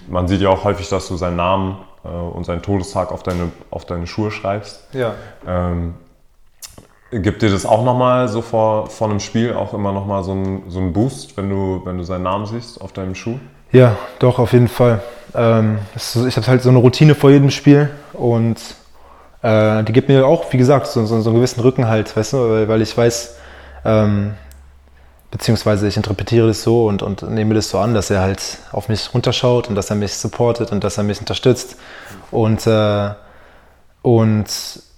[0.09, 3.51] Man sieht ja auch häufig, dass du seinen Namen äh, und seinen Todestag auf deine,
[3.71, 4.89] auf deine Schuhe schreibst.
[4.93, 5.15] Ja.
[5.47, 5.95] Ähm,
[7.13, 10.63] Gibt dir das auch nochmal so vor, vor einem Spiel auch immer nochmal so einen
[10.69, 13.39] so Boost, wenn du, wenn du seinen Namen siehst auf deinem Schuh?
[13.73, 15.03] Ja, doch, auf jeden Fall.
[15.35, 18.59] Ähm, ich habe halt so eine Routine vor jedem Spiel und
[19.43, 22.51] äh, die gibt mir auch, wie gesagt, so, so, so, einen gewissen Rückenhalt, weißt du,
[22.51, 23.37] weil, weil ich weiß,
[23.85, 24.35] ähm,
[25.31, 28.89] beziehungsweise ich interpretiere das so und, und nehme das so an, dass er halt auf
[28.89, 31.77] mich runterschaut und dass er mich supportet und dass er mich unterstützt
[32.31, 33.11] und, äh,
[34.03, 34.47] und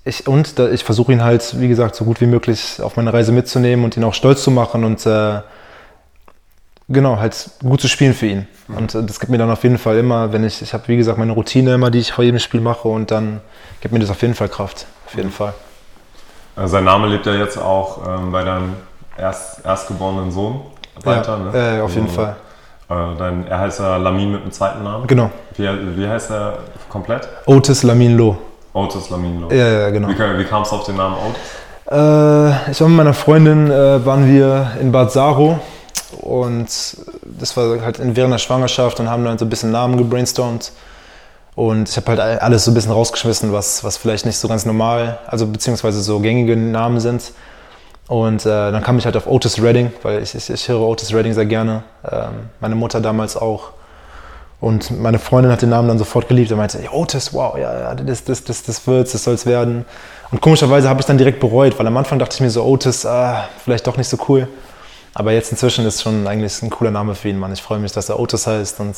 [0.04, 3.12] ich, und da, ich versuche ihn halt, wie gesagt, so gut wie möglich auf meine
[3.12, 4.84] Reise mitzunehmen und ihn auch stolz zu machen.
[4.84, 5.40] Und äh,
[6.88, 8.48] genau, halt gut zu spielen für ihn.
[8.68, 8.76] Mhm.
[8.76, 10.96] Und äh, das gibt mir dann auf jeden Fall immer, wenn ich, ich habe wie
[10.96, 13.40] gesagt meine Routine immer, die ich vor jedem Spiel mache und dann
[13.80, 14.86] gibt mir das auf jeden Fall Kraft.
[15.06, 15.32] Auf jeden mhm.
[15.32, 15.54] Fall.
[16.56, 18.74] Äh, sein Name lebt ja jetzt auch ähm, bei deinem
[19.16, 20.60] erst, erstgeborenen Sohn
[21.04, 21.38] weiter.
[21.52, 21.78] Ja, ne?
[21.78, 22.36] äh, auf jeden also, Fall.
[22.88, 25.06] Äh, dein, er heißt ja Lamin mit dem zweiten Namen.
[25.06, 25.30] Genau.
[25.56, 27.28] Wie, wie heißt er komplett?
[27.46, 28.36] Otis Lamin Lo.
[28.72, 29.50] Otis Lamin Lo.
[29.50, 30.08] Ja, ja, genau.
[30.08, 31.62] Wie, wie kam es auf den Namen Otis?
[31.90, 35.58] Äh, ich war mit meiner Freundin, äh, waren wir in Bad Saro
[36.20, 40.72] und das war halt während der Schwangerschaft und haben dann so ein bisschen Namen gebrainstormt.
[41.54, 44.64] Und ich habe halt alles so ein bisschen rausgeschmissen, was, was vielleicht nicht so ganz
[44.64, 47.32] normal, also beziehungsweise so gängige Namen sind.
[48.08, 51.14] Und äh, dann kam ich halt auf Otis Redding, weil ich, ich, ich höre Otis
[51.14, 51.82] Redding sehr gerne.
[52.10, 53.70] Ähm, meine Mutter damals auch.
[54.60, 57.94] Und meine Freundin hat den Namen dann sofort geliebt und meinte, Otis, wow, ja, ja,
[57.94, 59.84] das, das, das, das wird's, das soll's werden.
[60.30, 63.04] Und komischerweise habe ich dann direkt bereut, weil am Anfang dachte ich mir so, Otis,
[63.04, 64.46] ah, vielleicht doch nicht so cool.
[65.14, 67.52] Aber jetzt inzwischen ist schon eigentlich ein cooler Name für ihn, Mann.
[67.52, 68.96] Ich freue mich, dass er Otis heißt und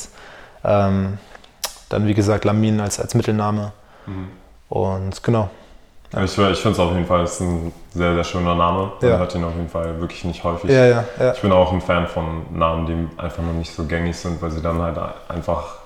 [0.65, 1.19] ähm,
[1.89, 3.73] dann, wie gesagt, Lamin als, als Mittelname.
[4.07, 4.29] Mhm.
[4.69, 5.51] Und genau.
[6.13, 8.93] Ich, ich finde es auf jeden Fall ist ein sehr, sehr schöner Name.
[9.01, 9.19] Man ja.
[9.19, 10.71] hört ihn auf jeden Fall wirklich nicht häufig.
[10.71, 11.33] Ja, ja, ja.
[11.33, 14.51] Ich bin auch ein Fan von Namen, die einfach noch nicht so gängig sind, weil
[14.53, 14.97] sie dann halt
[15.29, 15.77] einfach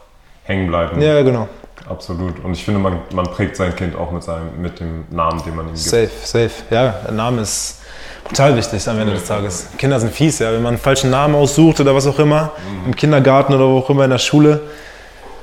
[0.44, 1.00] hängen bleiben.
[1.00, 1.48] Ja, genau.
[1.88, 2.44] Absolut.
[2.44, 5.56] Und ich finde, man, man prägt sein Kind auch mit, seinem, mit dem Namen, den
[5.56, 5.84] man ihm gibt.
[5.84, 6.50] Safe, safe.
[6.70, 7.80] Ja, der Name ist
[8.28, 9.68] total wichtig am Ende des Tages.
[9.78, 10.52] Kinder sind fies, ja.
[10.52, 12.86] Wenn man einen falschen Namen aussucht oder was auch immer, mhm.
[12.86, 14.60] im Kindergarten oder wo auch immer in der Schule,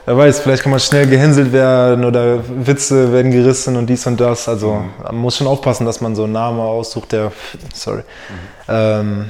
[0.06, 4.20] wer weiß, vielleicht kann man schnell gehänselt werden oder Witze werden gerissen und dies und
[4.20, 4.48] das.
[4.48, 4.92] Also mhm.
[5.04, 7.32] man muss schon aufpassen, dass man so einen Namen aussucht, der,
[7.74, 8.34] sorry, mhm.
[8.68, 9.30] ähm,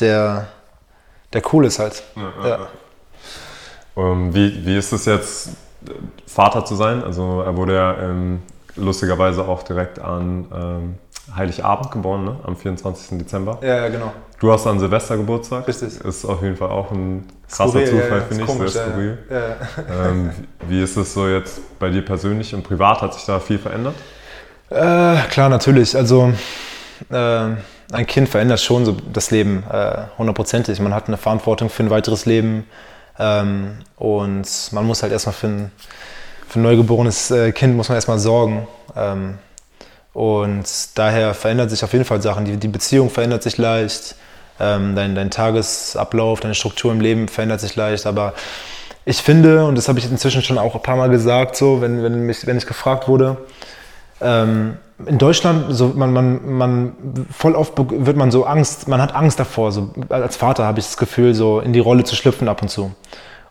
[0.00, 0.48] der,
[1.32, 2.02] der cool ist halt.
[2.16, 2.58] Ja, ja.
[3.94, 5.50] Um, ähm, wie, wie ist es jetzt,
[6.26, 7.02] Vater zu sein?
[7.04, 8.42] Also er wurde ja ähm,
[8.76, 10.94] lustigerweise auch direkt an ähm,
[11.34, 12.36] Heiligabend geboren, ne?
[12.44, 13.18] am 24.
[13.18, 13.58] Dezember.
[13.62, 14.12] Ja, ja, genau.
[14.40, 15.68] Du hast an Silvester Geburtstag.
[15.68, 16.00] Richtig.
[16.00, 18.48] Ist auf jeden Fall auch ein krasser skurril, Zufall, ja, finde ich.
[18.48, 19.18] Komisch, sehr skurril.
[19.30, 20.30] Ja, ähm,
[20.68, 23.02] wie ist es so jetzt bei dir persönlich und privat?
[23.02, 23.94] Hat sich da viel verändert?
[24.70, 25.96] Äh, klar, natürlich.
[25.96, 26.32] Also
[27.10, 30.80] äh, ein Kind verändert schon so das Leben äh, hundertprozentig.
[30.80, 32.64] Man hat eine Verantwortung für ein weiteres Leben
[33.18, 35.72] ähm, und man muss halt erstmal für ein,
[36.48, 38.66] für ein neugeborenes äh, Kind muss man erstmal sorgen.
[38.96, 39.38] Ähm,
[40.14, 42.44] und daher verändert sich auf jeden Fall Sachen.
[42.44, 44.14] Die, die Beziehung verändert sich leicht,
[44.60, 48.06] ähm, dein, dein Tagesablauf, deine Struktur im Leben verändert sich leicht.
[48.06, 48.34] Aber
[49.04, 52.02] ich finde, und das habe ich inzwischen schon auch ein paar Mal gesagt, so, wenn,
[52.02, 53.38] wenn, mich, wenn ich gefragt wurde,
[54.20, 56.92] ähm, in Deutschland, so, man, man, man,
[57.32, 59.72] voll oft wird man so Angst, man hat Angst davor.
[59.72, 62.68] So, als Vater habe ich das Gefühl, so in die Rolle zu schlüpfen ab und
[62.68, 62.92] zu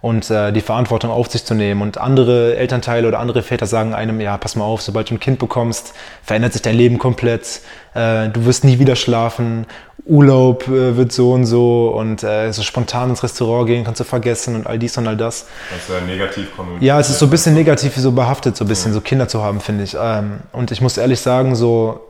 [0.01, 1.81] und äh, die Verantwortung auf sich zu nehmen.
[1.81, 5.19] Und andere Elternteile oder andere Väter sagen einem, ja, pass mal auf, sobald du ein
[5.19, 7.61] Kind bekommst, verändert sich dein Leben komplett,
[7.93, 9.67] äh, du wirst nie wieder schlafen,
[10.05, 14.03] Urlaub äh, wird so und so und äh, so spontan ins Restaurant gehen kannst du
[14.03, 15.45] vergessen und all dies und all das.
[15.69, 16.83] Das ist ja negativ konnotiert.
[16.83, 18.95] Ja, es ist so ein bisschen negativ so behaftet, so ein bisschen ja.
[18.95, 19.95] so Kinder zu haben, finde ich.
[19.99, 22.01] Ähm, und ich muss ehrlich sagen, so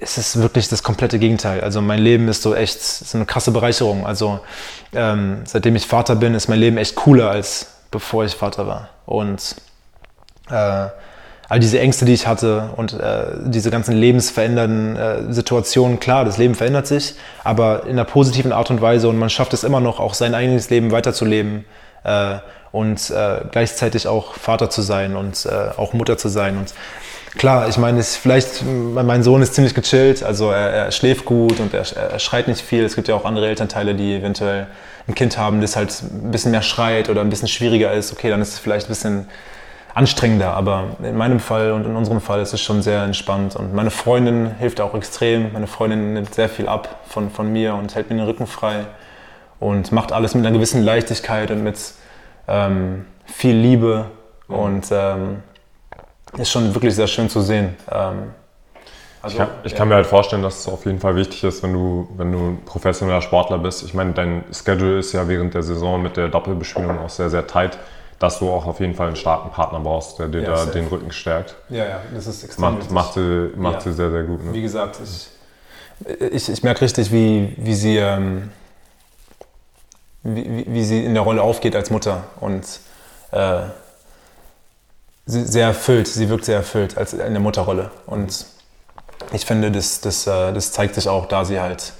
[0.00, 1.60] es ist wirklich das komplette Gegenteil.
[1.60, 4.06] Also mein Leben ist so echt, ist eine krasse Bereicherung.
[4.06, 4.40] Also
[4.92, 8.90] ähm, seitdem ich Vater bin, ist mein Leben echt cooler als bevor ich Vater war.
[9.06, 9.56] Und
[10.48, 10.86] äh,
[11.50, 16.38] all diese Ängste, die ich hatte und äh, diese ganzen lebensverändernden äh, Situationen, klar, das
[16.38, 19.80] Leben verändert sich, aber in einer positiven Art und Weise und man schafft es immer
[19.80, 21.64] noch, auch sein eigenes Leben weiterzuleben
[22.04, 22.36] äh,
[22.70, 26.56] und äh, gleichzeitig auch Vater zu sein und äh, auch Mutter zu sein.
[26.56, 26.72] Und
[27.36, 31.72] Klar, ich meine, vielleicht, mein Sohn ist ziemlich gechillt, also er, er schläft gut und
[31.72, 32.84] er, er, schreit nicht viel.
[32.84, 34.66] Es gibt ja auch andere Elternteile, die eventuell
[35.06, 38.12] ein Kind haben, das halt ein bisschen mehr schreit oder ein bisschen schwieriger ist.
[38.12, 39.26] Okay, dann ist es vielleicht ein bisschen
[39.94, 43.56] anstrengender, aber in meinem Fall und in unserem Fall ist es schon sehr entspannt.
[43.56, 45.52] Und meine Freundin hilft auch extrem.
[45.52, 48.86] Meine Freundin nimmt sehr viel ab von, von mir und hält mir den Rücken frei
[49.58, 51.78] und macht alles mit einer gewissen Leichtigkeit und mit
[52.48, 54.06] ähm, viel Liebe.
[54.48, 55.42] Und ähm,
[56.36, 57.76] ist schon wirklich sehr schön zu sehen.
[57.90, 58.32] Ähm,
[59.22, 59.78] also, ich, kann, ich ja.
[59.78, 62.58] kann, mir halt vorstellen, dass es auf jeden Fall wichtig ist, wenn du, wenn du
[62.64, 63.82] professioneller Sportler bist.
[63.82, 67.46] Ich meine, dein Schedule ist ja während der Saison mit der Doppelbespielung auch sehr, sehr
[67.46, 67.78] tight,
[68.20, 70.72] dass du auch auf jeden Fall einen starken Partner brauchst, der dir ja, da safe.
[70.72, 71.56] den Rücken stärkt.
[71.70, 73.80] Ja, ja, das ist extrem macht, Macht sie, macht ja.
[73.80, 74.44] sie sehr, sehr gut.
[74.44, 74.52] Ne?
[74.52, 75.28] Wie gesagt, ich,
[76.30, 77.96] ich, ich merke richtig, wie, wie sie...
[77.96, 78.52] Ähm,
[80.22, 82.62] wie, wie, sie in der Rolle aufgeht als Mutter und
[83.30, 83.60] äh,
[85.24, 87.90] sehr erfüllt, sie wirkt sehr erfüllt als in der Mutterrolle.
[88.04, 88.44] Und
[89.32, 91.94] ich finde, das, das, äh, das zeigt sich auch, da sie halt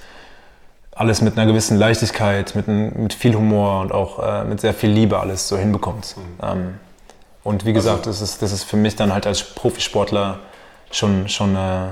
[0.94, 4.90] alles mit einer gewissen Leichtigkeit, mit, mit viel Humor und auch äh, mit sehr viel
[4.90, 6.16] Liebe alles so hinbekommt.
[6.16, 6.22] Mhm.
[6.42, 6.74] Ähm,
[7.42, 10.38] und wie gesagt, also, das, ist, das ist für mich dann halt als Profisportler
[10.90, 11.88] schon, schon äh,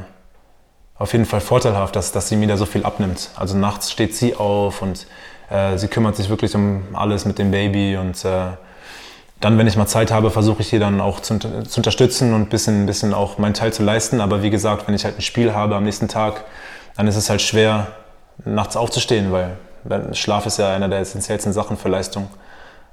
[0.99, 3.31] auf jeden Fall vorteilhaft, dass, dass sie mir da so viel abnimmt.
[3.37, 5.07] Also nachts steht sie auf und
[5.51, 8.51] Äh, sie kümmert sich wirklich um alles mit dem Baby und äh,
[9.41, 12.43] dann, wenn ich mal Zeit habe, versuche ich sie dann auch zu, zu unterstützen und
[12.43, 14.21] ein bisschen, ein bisschen auch meinen Teil zu leisten.
[14.21, 16.45] Aber wie gesagt, wenn ich halt ein Spiel habe am nächsten Tag,
[16.97, 17.87] dann ist es halt schwer,
[18.45, 19.57] nachts aufzustehen, weil
[20.15, 22.29] Schlaf ist ja einer der essentiellsten Sachen für Leistung.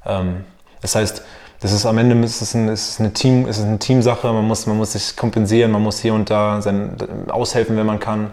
[0.06, 0.46] Ähm,
[0.82, 1.24] das heißt,
[1.62, 4.46] das ist am Ende ist es, ein, ist eine, Team, ist es eine Teamsache, man
[4.46, 6.96] muss, man muss sich kompensieren, man muss hier und da sein,
[7.30, 8.32] aushelfen, wenn man kann.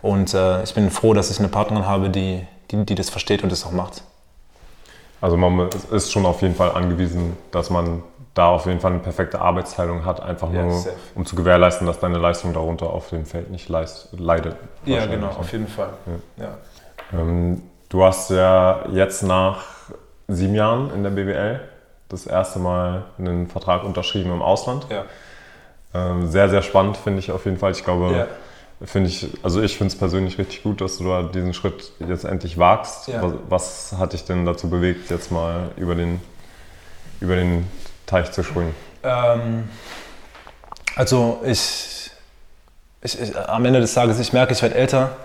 [0.00, 3.42] Und äh, ich bin froh, dass ich eine Partnerin habe, die, die, die das versteht
[3.42, 4.02] und das auch macht.
[5.20, 8.02] Also man ist schon auf jeden Fall angewiesen, dass man
[8.34, 12.00] da auf jeden Fall eine perfekte Arbeitsteilung hat, einfach nur ja, um zu gewährleisten, dass
[12.00, 14.56] deine Leistung darunter auf dem Feld nicht leidet.
[14.84, 15.90] Ja, genau, auf jeden Fall.
[16.38, 16.44] Ja.
[16.44, 17.20] Ja.
[17.20, 19.64] Ähm, du hast ja jetzt nach
[20.28, 21.60] sieben Jahren in der BWL
[22.08, 24.86] das erste Mal einen Vertrag unterschrieben im Ausland.
[24.88, 25.04] Ja.
[25.94, 27.72] Ähm, sehr, sehr spannend finde ich auf jeden Fall.
[27.72, 28.28] Ich glaube,
[28.82, 32.24] finde ich, also ich finde es persönlich richtig gut, dass du da diesen Schritt jetzt
[32.24, 33.10] endlich wagst.
[33.20, 36.20] Was, was, hat dich denn dazu bewegt, jetzt mal über den,
[37.20, 37.66] über den
[38.12, 38.74] Teich zu springen?
[39.02, 39.68] Ähm,
[40.94, 42.10] also ich,
[43.02, 45.16] ich, ich, am Ende des Tages, ich merke, ich werde älter.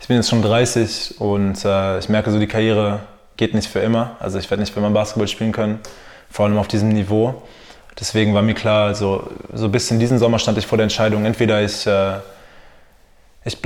[0.00, 3.00] Ich bin jetzt schon 30 und äh, ich merke so, die Karriere
[3.36, 4.16] geht nicht für immer.
[4.20, 5.80] Also ich werde nicht für immer Basketball spielen können,
[6.30, 7.42] vor allem auf diesem Niveau.
[7.98, 11.24] Deswegen war mir klar, so, so bis in diesen Sommer stand ich vor der Entscheidung,
[11.24, 12.20] entweder ich äh,
[13.44, 13.58] ich,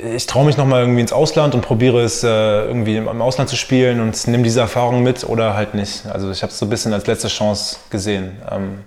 [0.00, 3.56] ich traue mich nochmal irgendwie ins Ausland und probiere es äh, irgendwie im, Ausland zu
[3.56, 6.06] spielen und nehme diese Erfahrung mit oder halt nicht.
[6.06, 8.40] Also ich habe es so ein bisschen als letzte Chance gesehen.
[8.50, 8.84] Ähm,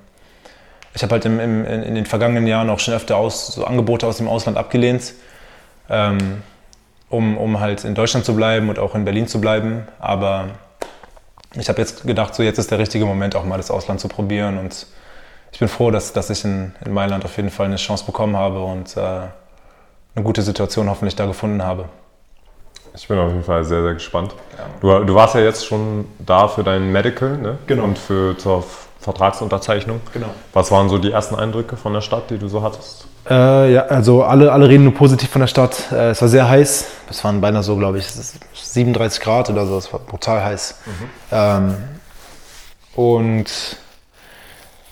[0.95, 4.07] ich habe halt im, im, in den vergangenen Jahren auch schon öfter aus, so Angebote
[4.07, 5.13] aus dem Ausland abgelehnt,
[5.89, 6.41] ähm,
[7.09, 9.87] um, um halt in Deutschland zu bleiben und auch in Berlin zu bleiben.
[9.99, 10.47] Aber
[11.53, 14.07] ich habe jetzt gedacht, so jetzt ist der richtige Moment, auch mal das Ausland zu
[14.07, 14.57] probieren.
[14.57, 14.87] Und
[15.51, 18.35] ich bin froh, dass, dass ich in, in Mailand auf jeden Fall eine Chance bekommen
[18.35, 19.27] habe und äh,
[20.15, 21.85] eine gute Situation hoffentlich da gefunden habe.
[22.95, 24.33] Ich bin auf jeden Fall sehr, sehr gespannt.
[24.57, 24.99] Ja.
[24.99, 27.57] Du, du, warst ja jetzt schon da für dein Medical ne?
[27.67, 27.83] genau.
[27.83, 28.63] und für zur
[29.01, 29.99] Vertragsunterzeichnung.
[30.13, 30.29] Genau.
[30.53, 33.05] Was waren so die ersten Eindrücke von der Stadt, die du so hattest?
[33.29, 35.91] Äh, ja, also alle, alle reden nur positiv von der Stadt.
[35.91, 36.87] Äh, es war sehr heiß.
[37.09, 39.77] Es waren beinahe so, glaube ich, 37 Grad oder so.
[39.77, 40.79] Es war brutal heiß.
[40.85, 41.09] Mhm.
[41.31, 41.75] Ähm,
[42.95, 43.77] und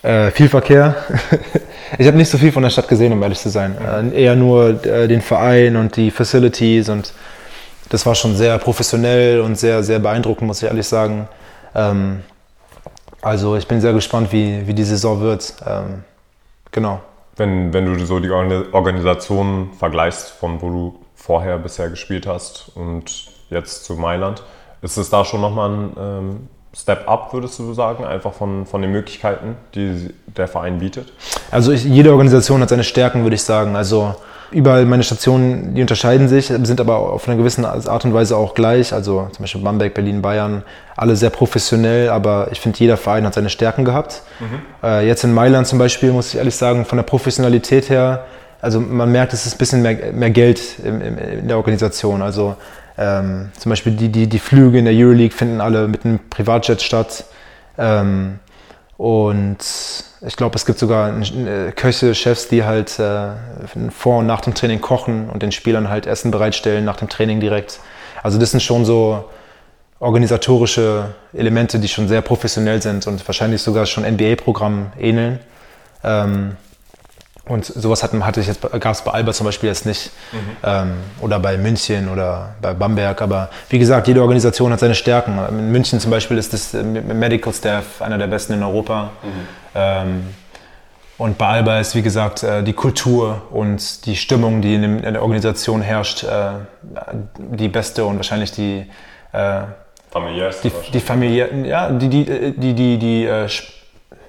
[0.02, 0.96] äh, viel Verkehr.
[1.98, 3.76] ich habe nicht so viel von der Stadt gesehen, um ehrlich zu sein.
[3.78, 7.12] Äh, eher nur äh, den Verein und die Facilities und
[7.90, 11.28] das war schon sehr professionell und sehr, sehr beeindruckend, muss ich ehrlich sagen.
[11.74, 12.20] Ähm,
[13.22, 15.54] also ich bin sehr gespannt, wie, wie die Saison wird.
[15.66, 16.04] Ähm,
[16.72, 17.00] genau.
[17.36, 23.26] Wenn, wenn du so die Organisation vergleichst, von wo du vorher bisher gespielt hast und
[23.50, 24.42] jetzt zu Mailand,
[24.82, 28.82] ist es da schon nochmal ein ähm, Step up, würdest du sagen, einfach von, von
[28.82, 31.12] den Möglichkeiten, die der Verein bietet?
[31.50, 33.76] Also ich, jede Organisation hat seine Stärken, würde ich sagen.
[33.76, 34.14] Also
[34.50, 38.54] überall meine Stationen, die unterscheiden sich, sind aber auf eine gewisse Art und Weise auch
[38.54, 38.92] gleich.
[38.92, 40.62] Also zum Beispiel Bamberg, Berlin, Bayern,
[40.96, 44.22] alle sehr professionell, aber ich finde, jeder Verein hat seine Stärken gehabt.
[44.40, 44.86] Mhm.
[44.86, 48.24] Äh, jetzt in Mailand zum Beispiel, muss ich ehrlich sagen, von der Professionalität her,
[48.60, 52.22] also man merkt, es ist ein bisschen mehr, mehr Geld in, in der Organisation.
[52.22, 52.56] Also
[52.96, 56.80] ähm, zum Beispiel die, die, die Flüge in der Euroleague finden alle mit einem Privatjet
[56.82, 57.24] statt.
[57.76, 58.38] Ähm,
[58.96, 59.58] und
[60.26, 63.30] ich glaube, es gibt sogar äh, Köche, Chefs, die halt äh,
[63.90, 67.40] vor und nach dem Training kochen und den Spielern halt Essen bereitstellen nach dem Training
[67.40, 67.80] direkt.
[68.22, 69.24] Also das sind schon so
[69.98, 75.40] organisatorische Elemente, die schon sehr professionell sind und wahrscheinlich sogar schon NBA-Programmen ähneln.
[76.02, 76.56] Ähm,
[77.46, 80.10] und sowas hatten, hatte ich jetzt, gab es bei Alba zum Beispiel jetzt nicht.
[80.32, 80.38] Mhm.
[80.62, 83.20] Ähm, oder bei München oder bei Bamberg.
[83.20, 85.38] Aber wie gesagt, jede Organisation hat seine Stärken.
[85.50, 89.10] In München zum Beispiel ist das Medical Staff einer der besten in Europa.
[89.22, 89.28] Mhm.
[89.74, 90.24] Ähm,
[91.18, 95.22] und bei Alba ist, wie gesagt, äh, die Kultur und die Stimmung, die in der
[95.22, 96.52] Organisation herrscht, äh,
[97.36, 98.86] die beste und wahrscheinlich die
[99.32, 99.60] äh,
[100.10, 100.70] familiärste.
[100.70, 103.46] Die, die familiär, ja, die, die, die, die, die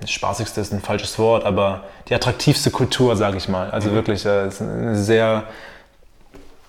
[0.06, 3.72] spaßigste ist ein falsches Wort, aber die attraktivste Kultur, sage ich mal.
[3.72, 3.96] Also mhm.
[3.96, 5.44] wirklich, äh, ist eine sehr,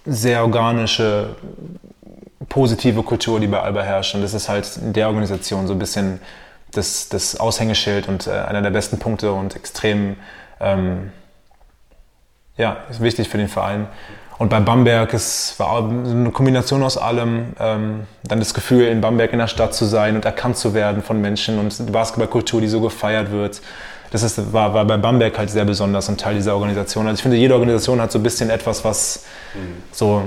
[0.05, 1.37] sehr organische,
[2.49, 4.15] positive Kultur, die bei Alba herrscht.
[4.15, 6.21] Und das ist halt in der Organisation so ein bisschen
[6.73, 10.17] das, das Aushängeschild und äh, einer der besten Punkte und extrem,
[10.61, 11.13] ähm,
[12.57, 13.89] ja, ist wichtig für den Verein.
[14.39, 17.55] Und bei Bamberg, es war eine Kombination aus allem.
[17.59, 21.03] Ähm, dann das Gefühl, in Bamberg in der Stadt zu sein und erkannt zu werden
[21.03, 23.63] von Menschen und die Basketballkultur, die so gefeiert wird.
[24.11, 27.07] Das ist, war, war bei Bamberg halt sehr besonders und Teil dieser Organisation.
[27.07, 29.83] Also ich finde, jede Organisation hat so ein bisschen etwas, was mhm.
[29.91, 30.23] so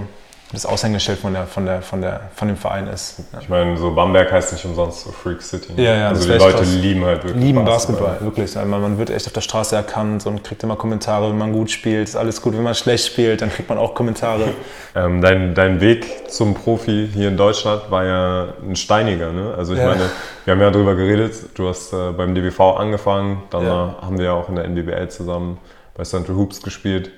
[0.52, 3.20] das Aushängeschild von, der, von, der, von, der, von dem Verein ist.
[3.34, 3.40] Ja.
[3.40, 5.74] Ich meine, so Bamberg heißt nicht umsonst so Freak City.
[5.74, 5.84] Ne?
[5.84, 6.74] Ja, ja, also die Leute krass.
[6.74, 8.08] lieben halt wirklich lieben Basketball.
[8.08, 8.58] Basketball wirklich.
[8.58, 11.70] Also man, wird echt auf der Straße erkannt und kriegt immer Kommentare, wenn man gut
[11.70, 12.56] spielt, ist alles gut.
[12.56, 14.50] Wenn man schlecht spielt, dann kriegt man auch Kommentare.
[14.96, 19.32] ähm, dein, dein Weg zum Profi hier in Deutschland war ja ein steiniger.
[19.32, 19.54] Ne?
[19.56, 19.86] Also ich ja.
[19.86, 20.10] meine,
[20.46, 23.96] wir haben ja darüber geredet, du hast äh, beim DBV angefangen, dann ja.
[24.02, 25.60] haben wir ja auch in der NBBL zusammen
[25.94, 27.12] bei Central Hoops gespielt.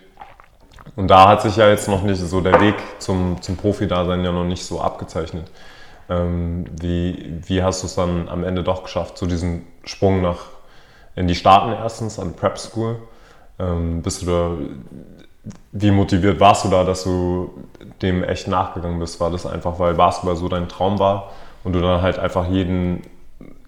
[0.96, 4.32] Und da hat sich ja jetzt noch nicht so der Weg zum, zum Profi-Dasein ja
[4.32, 5.50] noch nicht so abgezeichnet.
[6.10, 10.40] Ähm, wie, wie hast du es dann am Ende doch geschafft, so diesen Sprung nach
[11.16, 12.98] in die Staaten erstens, an Prep School?
[13.60, 14.52] Ähm, bist du da,
[15.72, 17.52] wie motiviert warst du da, dass du
[18.02, 19.20] dem echt nachgegangen bist?
[19.20, 21.32] War das einfach, weil Basketball so dein Traum war
[21.64, 23.04] und du dann halt einfach jeden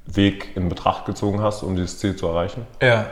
[0.05, 2.65] Weg in Betracht gezogen hast, um dieses Ziel zu erreichen?
[2.81, 3.05] Ja,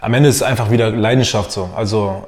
[0.00, 1.70] am Ende ist es einfach wieder Leidenschaft so.
[1.76, 2.26] Also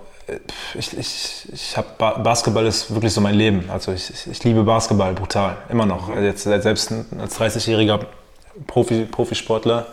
[0.75, 1.89] ich, ich, ich habe
[2.23, 3.69] Basketball ist wirklich so mein Leben.
[3.69, 6.15] Also ich, ich liebe Basketball brutal, immer noch.
[6.17, 8.01] Jetzt selbst als 30-jähriger
[8.67, 9.87] Profi, Profisportler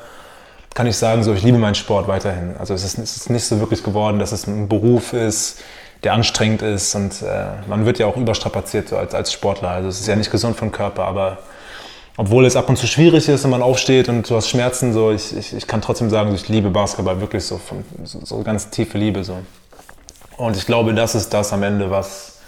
[0.74, 2.56] kann ich sagen, so ich liebe meinen Sport weiterhin.
[2.58, 5.60] Also es ist, es ist nicht so wirklich geworden, dass es ein Beruf ist,
[6.04, 9.70] der anstrengend ist und äh, man wird ja auch überstrapaziert so als, als Sportler.
[9.70, 11.39] Also es ist ja nicht gesund den Körper, aber
[12.17, 15.12] obwohl es ab und zu schwierig ist, wenn man aufsteht und du hast Schmerzen, so
[15.12, 18.70] ich, ich, ich kann trotzdem sagen, ich liebe Basketball wirklich so, von, so, so ganz
[18.70, 19.38] tiefe Liebe so.
[20.41, 22.39] Und ich glaube, das ist das am Ende, was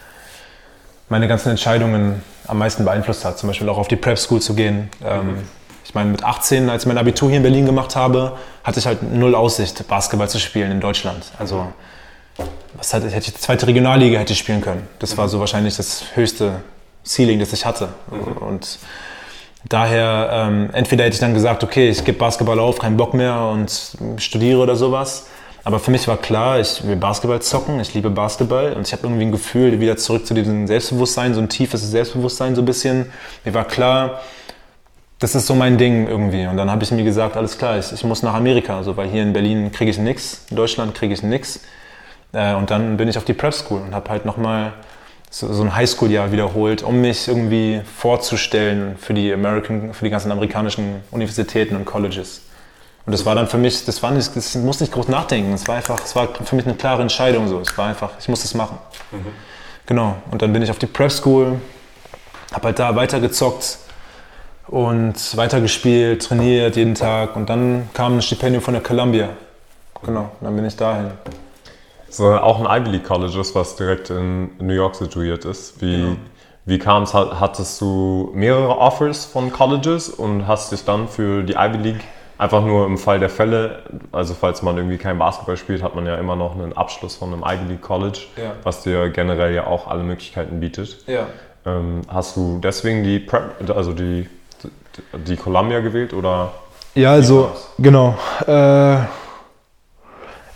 [1.10, 3.38] meine ganzen Entscheidungen am meisten beeinflusst hat.
[3.38, 4.89] Zum Beispiel auch auf die Prep School zu gehen.
[4.99, 5.43] Mhm.
[5.86, 8.88] Ich meine, mit 18, als ich mein Abitur hier in Berlin gemacht habe, hatte ich
[8.88, 11.23] halt null Aussicht, Basketball zu spielen in Deutschland.
[11.38, 11.67] Also,
[12.73, 14.88] was hätte, ich, zweite Regionalliga hätte ich spielen können.
[14.97, 16.63] Das war so wahrscheinlich das höchste
[17.06, 17.89] Ceiling, das ich hatte.
[18.10, 18.38] Mhm.
[18.38, 18.79] Und
[19.69, 23.39] daher, ähm, entweder hätte ich dann gesagt, okay, ich gebe Basketball auf, keinen Bock mehr
[23.39, 25.27] und studiere oder sowas.
[25.65, 29.04] Aber für mich war klar, ich will Basketball zocken, ich liebe Basketball und ich habe
[29.04, 33.06] irgendwie ein Gefühl, wieder zurück zu diesem Selbstbewusstsein, so ein tiefes Selbstbewusstsein so ein bisschen.
[33.45, 34.21] Mir war klar,
[35.19, 36.45] das ist so mein Ding irgendwie.
[36.47, 39.08] Und dann habe ich mir gesagt, alles klar, ich, ich, muss nach Amerika, also, weil
[39.08, 41.62] hier in Berlin kriege ich nichts, in Deutschland kriege ich nichts.
[42.34, 44.73] Äh, und dann bin ich auf die Prep School und habe halt nochmal
[45.30, 50.30] so, so ein Highschool-Jahr wiederholt, um mich irgendwie vorzustellen für die, American, für die ganzen
[50.30, 52.41] amerikanischen Universitäten und Colleges.
[53.05, 55.53] Und das war dann für mich, das war nicht, das musste nicht groß nachdenken.
[55.53, 57.59] Es war einfach, es war für mich eine klare Entscheidung so.
[57.59, 58.77] Es war einfach, ich muss das machen.
[59.11, 59.25] Mhm.
[59.85, 60.15] Genau.
[60.31, 61.59] Und dann bin ich auf die Prep School,
[62.53, 63.79] habe halt da weitergezockt
[64.67, 67.35] und weitergespielt, trainiert jeden Tag.
[67.35, 69.29] Und dann kam ein Stipendium von der Columbia.
[70.05, 70.31] Genau.
[70.39, 71.11] Und dann bin ich dahin.
[72.09, 75.81] So, auch ein Ivy League College ist, was direkt in New York situiert ist.
[75.81, 76.15] Wie, genau.
[76.65, 77.13] wie kam es?
[77.13, 82.03] Hattest du mehrere Offers von Colleges und hast dich dann für die Ivy League
[82.43, 86.06] Einfach nur im Fall der Fälle, also falls man irgendwie kein Basketball spielt, hat man
[86.06, 88.51] ja immer noch einen Abschluss von einem Ivy League College, ja.
[88.63, 91.08] was dir generell ja auch alle Möglichkeiten bietet.
[91.08, 91.27] Ja.
[91.65, 94.27] Ähm, hast du deswegen die Prep, also die,
[95.25, 96.51] die Columbia gewählt oder?
[96.95, 98.17] Ja, also genau.
[98.45, 99.03] Äh,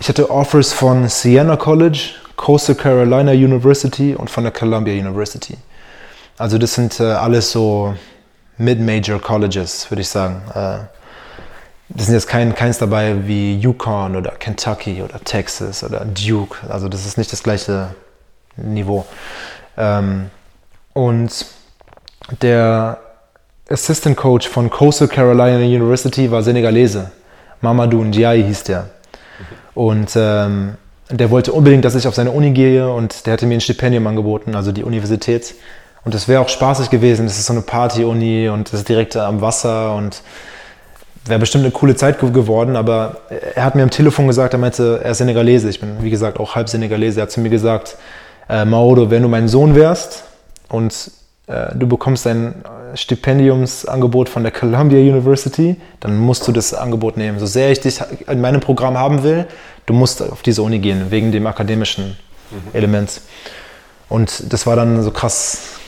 [0.02, 5.56] ich hatte Offers von Siena College, Coastal Carolina University und von der Columbia University.
[6.38, 7.96] Also das sind äh, alles so
[8.58, 10.42] Mid-Major Colleges, würde ich sagen.
[10.54, 10.97] Äh,
[11.90, 16.58] das sind jetzt kein, keins dabei wie Yukon oder Kentucky oder Texas oder Duke.
[16.70, 17.96] Also das ist nicht das gleiche
[18.58, 19.06] Niveau.
[19.78, 20.30] Ähm,
[20.94, 21.46] und
[22.42, 23.00] der
[23.70, 27.12] Assistant Coach von Coastal Carolina University war Senegalese.
[27.62, 28.90] Mamadou Ndiaye hieß der.
[29.74, 30.76] Und ähm,
[31.10, 34.08] der wollte unbedingt, dass ich auf seine Uni gehe und der hatte mir ein Stipendium
[34.08, 35.56] angeboten, also die Universität.
[36.04, 37.26] Und das wäre auch spaßig gewesen.
[37.26, 40.22] Das ist so eine Party-Uni und das ist direkt am Wasser und
[41.30, 43.18] wäre bestimmt eine coole Zeit geworden, aber
[43.56, 45.70] er hat mir am Telefon gesagt, er meinte, er ist Senegalese.
[45.70, 47.20] Ich bin, wie gesagt, auch halb Senegalese.
[47.20, 47.98] Er hat zu mir gesagt,
[48.50, 50.24] äh, Maodo, wenn du mein Sohn wärst
[50.70, 51.12] und
[51.48, 52.64] äh, du bekommst ein
[52.94, 57.40] Stipendiumsangebot von der Columbia University, dann musst du das Angebot nehmen.
[57.40, 59.46] So sehr ich dich in meinem Programm haben will,
[59.86, 62.18] du musst auf diese Uni gehen, wegen dem akademischen
[62.52, 62.58] mhm.
[62.74, 63.22] Element.
[64.10, 65.80] Und das war dann so krass,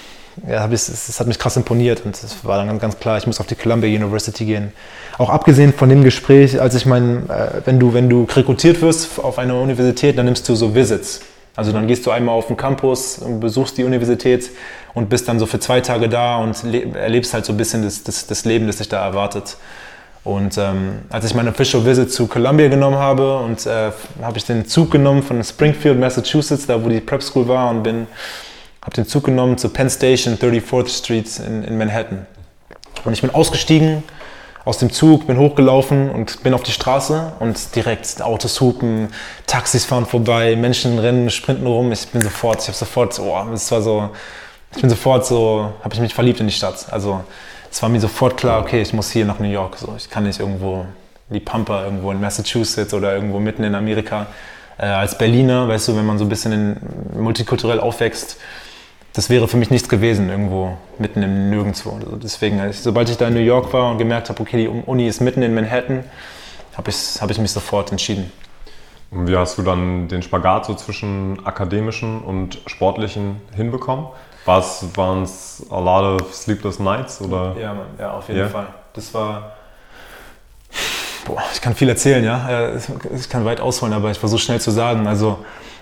[0.47, 3.47] ja, es, hat mich krass imponiert und es war dann ganz klar, ich muss auf
[3.47, 4.71] die Columbia University gehen.
[5.17, 9.19] Auch abgesehen von dem Gespräch, als ich mein, äh, wenn du, wenn du rekrutiert wirst
[9.19, 11.21] auf eine Universität, dann nimmst du so Visits.
[11.55, 14.49] Also dann gehst du einmal auf den Campus und besuchst die Universität
[14.93, 16.55] und bist dann so für zwei Tage da und
[16.95, 19.57] erlebst halt so ein bisschen das, das, das Leben, das dich da erwartet.
[20.23, 24.45] Und ähm, als ich meine Official Visit zu Columbia genommen habe und äh, habe ich
[24.45, 28.07] den Zug genommen von Springfield, Massachusetts, da wo die Prep School war und bin
[28.81, 32.25] habe den Zug genommen zur Penn Station, 34th Street in, in Manhattan.
[33.03, 34.03] Und ich bin ausgestiegen
[34.65, 39.09] aus dem Zug, bin hochgelaufen und bin auf die Straße und direkt Autos hupen,
[39.47, 41.91] Taxis fahren vorbei, Menschen rennen, sprinten rum.
[41.91, 44.09] Ich bin sofort, ich habe sofort, oh, es war so,
[44.75, 46.87] ich bin sofort so, habe ich mich verliebt in die Stadt.
[46.91, 47.23] Also
[47.71, 49.77] es war mir sofort klar, okay, ich muss hier nach New York.
[49.77, 50.85] So, ich kann nicht irgendwo
[51.29, 54.27] die Pampa, irgendwo in Massachusetts oder irgendwo mitten in Amerika.
[54.77, 56.77] Äh, als Berliner, weißt du, wenn man so ein bisschen in,
[57.21, 58.37] multikulturell aufwächst,
[59.19, 61.91] das wäre für mich nichts gewesen, irgendwo mitten im Nirgendwo.
[61.91, 65.09] Also deswegen, sobald ich da in New York war und gemerkt habe, okay, die Uni
[65.09, 66.05] ist mitten in Manhattan,
[66.77, 68.31] habe ich, hab ich mich sofort entschieden.
[69.11, 74.05] Und wie hast du dann den Spagat so zwischen akademischen und sportlichen hinbekommen?
[74.45, 77.19] Waren es a lot of sleepless nights?
[77.19, 77.57] Oder?
[77.59, 78.49] Ja, ja, auf jeden yeah.
[78.49, 78.67] Fall.
[78.93, 79.51] Das war.
[81.25, 82.71] Boah, ich kann viel erzählen, ja.
[83.13, 85.07] Ich kann weit ausholen, aber ich versuche schnell zu sagen.
[85.07, 85.39] Also,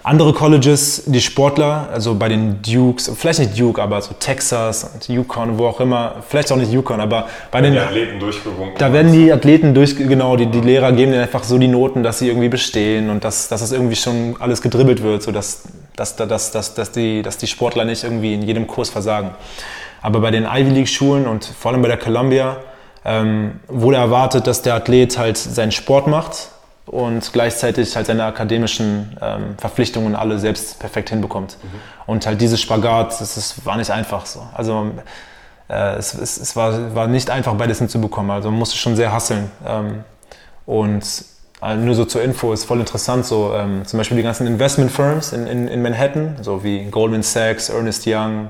[0.07, 5.09] andere Colleges, die Sportler, also bei den Dukes, vielleicht nicht Duke, aber so Texas und
[5.09, 7.73] Yukon, wo auch immer, vielleicht auch nicht Yukon, aber bei den.
[7.73, 8.77] Die Athleten durchgewunken.
[8.77, 12.03] Da werden die Athleten durch, genau, die, die Lehrer geben denen einfach so die Noten,
[12.03, 15.63] dass sie irgendwie bestehen und dass, dass das irgendwie schon alles gedribbelt wird, sodass
[15.97, 19.31] dass, dass, dass, dass, die, dass die Sportler nicht irgendwie in jedem Kurs versagen.
[20.01, 22.57] Aber bei den Ivy League Schulen und vor allem bei der Columbia
[23.03, 26.49] ähm, wurde erwartet, dass der Athlet halt seinen Sport macht
[26.87, 31.57] und gleichzeitig halt seine akademischen ähm, Verpflichtungen alle selbst perfekt hinbekommt.
[31.61, 31.67] Mhm.
[32.05, 34.41] Und halt dieses Spagat, das ist, war nicht einfach so.
[34.53, 34.91] Also
[35.69, 38.31] äh, es, es, es war, war nicht einfach, beides hinzubekommen.
[38.31, 39.51] Also man musste schon sehr hasseln.
[39.65, 40.03] Ähm,
[40.65, 41.03] und
[41.61, 44.91] äh, nur so zur Info, ist voll interessant, so ähm, zum Beispiel die ganzen Investment
[44.91, 48.49] Firms in, in, in Manhattan, so wie Goldman Sachs, Ernest Young,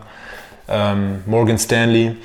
[0.68, 2.18] ähm, Morgan Stanley,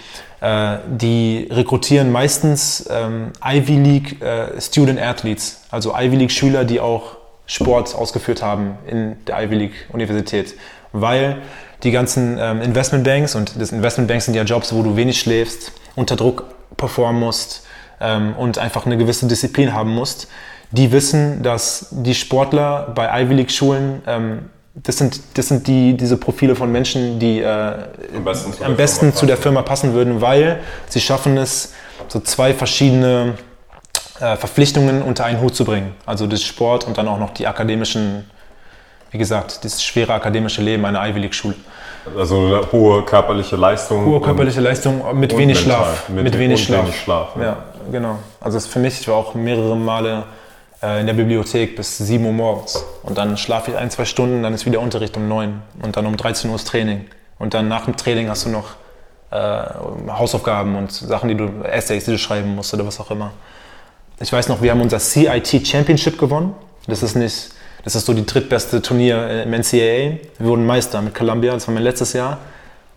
[0.42, 6.80] äh, die rekrutieren meistens ähm, Ivy League äh, Student Athletes, also Ivy League Schüler, die
[6.80, 7.16] auch
[7.46, 10.54] Sport ausgeführt haben in der Ivy League Universität,
[10.92, 11.42] weil
[11.84, 16.16] die ganzen ähm, Investmentbanks und das Investmentbanks sind ja Jobs, wo du wenig schläfst, unter
[16.16, 16.44] Druck
[16.76, 17.64] performen musst
[18.00, 20.26] ähm, und einfach eine gewisse Disziplin haben musst.
[20.72, 25.96] Die wissen, dass die Sportler bei Ivy League Schulen ähm, das sind, das sind die,
[25.96, 29.62] diese Profile von Menschen, die äh, am besten, zu, am der besten zu, der Firma
[29.62, 31.74] passen würden, weil sie schaffen es,
[32.08, 33.34] so zwei verschiedene
[34.18, 35.94] äh, Verpflichtungen unter einen Hut zu bringen.
[36.06, 38.30] Also das Sport und dann auch noch die akademischen,
[39.10, 41.54] wie gesagt, das schwere akademische Leben einer Ivy League Schule.
[42.16, 44.04] Also hohe körperliche Leistung.
[44.06, 46.08] Hohe körperliche Leistung mit wenig mental, Schlaf.
[46.08, 46.84] Mit, mit wenig Schlaf.
[46.84, 47.42] Wenig Schlaf ja.
[47.42, 47.56] ja,
[47.92, 48.18] genau.
[48.40, 50.24] Also für mich, ich war auch mehrere Male
[50.82, 52.84] in der Bibliothek bis 7 Uhr morgens.
[53.04, 56.06] Und dann schlafe ich ein, zwei Stunden, dann ist wieder Unterricht um 9 und dann
[56.06, 57.06] um 13 Uhr ist Training.
[57.38, 58.70] Und dann nach dem Training hast du noch
[59.30, 59.64] äh,
[60.08, 63.32] Hausaufgaben und Sachen, die du, Essays, die du schreiben musst oder was auch immer.
[64.20, 66.54] Ich weiß noch, wir haben unser CIT Championship gewonnen.
[66.86, 67.50] Das ist nicht,
[67.84, 69.72] das ist so die drittbeste Turnier im NCAA.
[69.76, 72.38] Wir wurden Meister mit Columbia, das war mein letztes Jahr.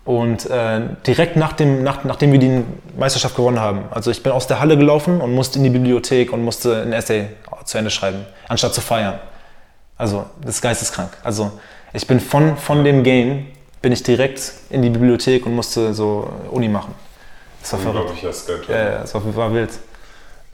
[0.06, 2.62] Und äh, direkt nach dem, nach, nachdem wir die
[2.96, 6.32] Meisterschaft gewonnen haben, also ich bin aus der Halle gelaufen und musste in die Bibliothek
[6.32, 7.26] und musste ein Essay
[7.64, 9.18] zu Ende schreiben, anstatt zu feiern.
[9.98, 11.10] Also, das ist geisteskrank.
[11.24, 11.50] Also,
[11.92, 13.48] ich bin von, von dem Game,
[13.82, 16.94] bin ich direkt in die Bibliothek und musste so Uni machen.
[17.60, 18.12] Das war verrückt.
[18.68, 19.70] Ja, ja, das war, war wild.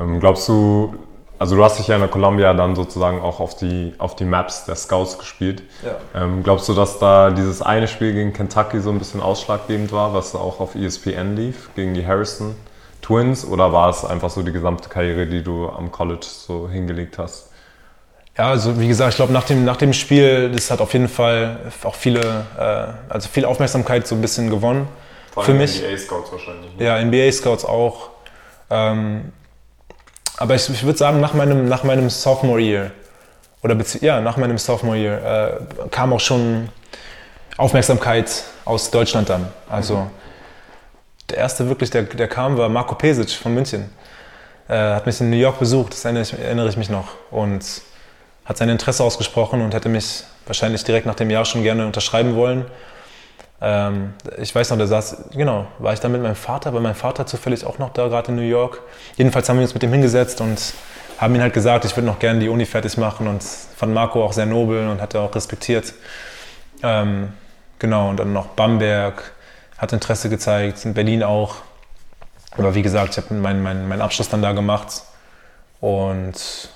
[0.01, 0.95] Ähm, glaubst du,
[1.43, 4.25] also du hast dich ja in der Columbia dann sozusagen auch auf die, auf die
[4.25, 5.65] Maps der Scouts gespielt.
[5.85, 6.23] Ja.
[6.23, 10.15] Ähm, glaubst du, dass da dieses eine Spiel gegen Kentucky so ein bisschen ausschlaggebend war,
[10.15, 12.55] was auch auf ESPN lief, gegen die Harrison
[13.01, 13.45] Twins?
[13.45, 17.51] Oder war es einfach so die gesamte Karriere, die du am College so hingelegt hast?
[18.39, 21.09] Ja, also wie gesagt, ich glaube nach dem, nach dem Spiel, das hat auf jeden
[21.09, 22.21] Fall auch viele,
[22.57, 24.87] äh, also viel Aufmerksamkeit so ein bisschen gewonnen.
[25.33, 25.83] Vor allem für mich.
[25.83, 26.77] NBA-Scouts wahrscheinlich.
[26.77, 26.85] Ne?
[26.85, 28.11] Ja, NBA-Scouts auch.
[28.71, 29.33] Ähm,
[30.43, 32.91] aber ich, ich würde sagen, nach meinem, nach meinem Sophomore Year,
[33.63, 36.69] oder ja, nach meinem Sophomore Year, äh, kam auch schon
[37.57, 39.47] Aufmerksamkeit aus Deutschland dann.
[39.69, 40.11] Also mhm.
[41.31, 43.89] der erste wirklich, der, der kam, war Marco Pesic von München.
[44.67, 47.11] Äh, hat mich in New York besucht, das erinnere ich, erinnere ich mich noch.
[47.31, 47.65] Und
[48.45, 52.35] hat sein Interesse ausgesprochen und hätte mich wahrscheinlich direkt nach dem Jahr schon gerne unterschreiben
[52.35, 52.65] wollen.
[53.65, 56.97] Ähm, ich weiß noch, da saß, genau, war ich da mit meinem Vater, weil mein
[56.97, 58.81] Vater zufällig auch noch da gerade in New York.
[59.17, 60.75] Jedenfalls haben wir uns mit ihm hingesetzt und
[61.19, 64.25] haben ihm halt gesagt, ich würde noch gerne die Uni fertig machen und fand Marco
[64.25, 65.95] auch sehr nobel und hat er auch respektiert.
[66.83, 67.33] Ähm,
[67.79, 69.33] genau, und dann noch Bamberg
[69.79, 71.57] hat Interesse gezeigt, in Berlin auch.
[72.59, 75.03] Aber wie gesagt, ich habe meinen mein, mein Abschluss dann da gemacht
[75.81, 76.69] und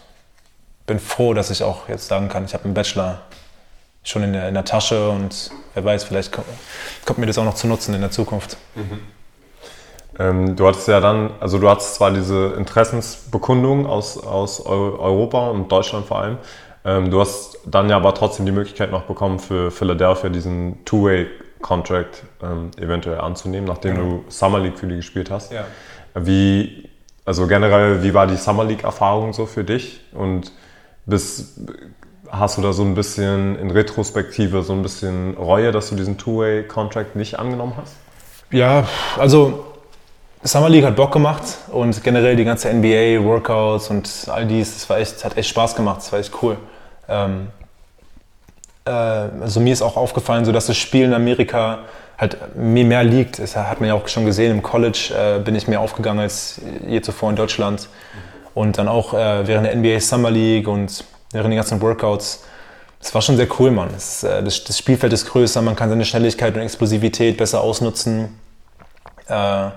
[0.86, 3.22] bin froh, dass ich auch jetzt sagen kann, ich habe einen Bachelor
[4.06, 6.46] schon in der, in der Tasche und wer weiß, vielleicht kommt,
[7.04, 8.56] kommt, mir das auch noch zu nutzen in der Zukunft.
[8.74, 9.00] Mhm.
[10.18, 15.70] Ähm, du hattest ja dann, also du hattest zwar diese Interessensbekundung aus, aus Europa und
[15.70, 16.38] Deutschland vor allem,
[16.84, 22.22] ähm, du hast dann ja aber trotzdem die Möglichkeit noch bekommen für Philadelphia diesen Two-Way-Contract
[22.42, 24.08] ähm, eventuell anzunehmen, nachdem genau.
[24.08, 25.52] du Summer League für die gespielt hast.
[25.52, 25.64] Ja.
[26.14, 26.88] Wie,
[27.24, 30.52] also generell, wie war die Summer League-Erfahrung so für dich und
[31.06, 31.56] bis
[32.30, 36.18] Hast du da so ein bisschen in Retrospektive so ein bisschen Reue, dass du diesen
[36.18, 37.94] Two-Way-Contract nicht angenommen hast?
[38.50, 38.86] Ja,
[39.18, 39.64] also
[40.42, 44.88] Summer League hat Bock gemacht und generell die ganze NBA, Workouts und all dies, das
[44.88, 46.56] war echt, hat echt Spaß gemacht, das war echt cool.
[47.08, 47.48] Ähm,
[48.84, 51.80] äh, also mir ist auch aufgefallen, so dass das Spiel in Amerika
[52.18, 53.38] halt mir mehr liegt.
[53.38, 56.60] Das hat man ja auch schon gesehen, im College äh, bin ich mehr aufgegangen als
[56.86, 57.88] je zuvor in Deutschland.
[58.54, 62.44] Und dann auch äh, während der NBA Summer League und während den ganzen Workouts.
[63.00, 63.90] Das war schon sehr cool, Mann.
[63.92, 68.38] Das, äh, das, das, Spielfeld ist größer, man kann seine Schnelligkeit und Explosivität besser ausnutzen.
[69.28, 69.68] Äh,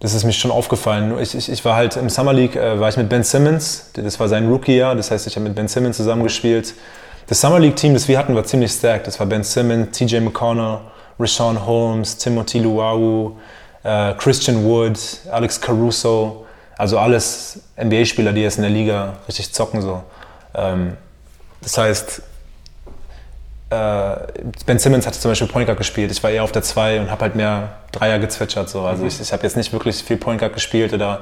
[0.00, 1.18] das ist mir schon aufgefallen.
[1.18, 4.18] Ich, ich, ich, war halt im Summer League, äh, war ich mit Ben Simmons, das
[4.20, 6.74] war sein Rookie-Jahr, das heißt, ich habe mit Ben Simmons zusammengespielt.
[7.26, 9.04] Das Summer League-Team, das wir hatten, war ziemlich stark.
[9.04, 10.78] Das war Ben Simmons, TJ McConnell,
[11.18, 13.36] Rashawn Holmes, Timothy Luau,
[14.16, 14.98] Christian Wood,
[15.30, 16.46] Alex Caruso.
[16.78, 19.82] Also alles NBA-Spieler, die jetzt in der Liga richtig zocken.
[19.82, 20.02] So.
[20.54, 20.96] Ähm,
[21.60, 22.22] das heißt,
[23.70, 24.16] äh,
[24.66, 26.10] Ben Simmons hatte zum Beispiel Point Guard gespielt.
[26.10, 28.68] Ich war eher auf der 2 und habe halt mehr Dreier gezwitschert.
[28.68, 28.82] So.
[28.82, 29.08] Also mhm.
[29.08, 31.20] ich, ich habe jetzt nicht wirklich viel Point Guard gespielt oder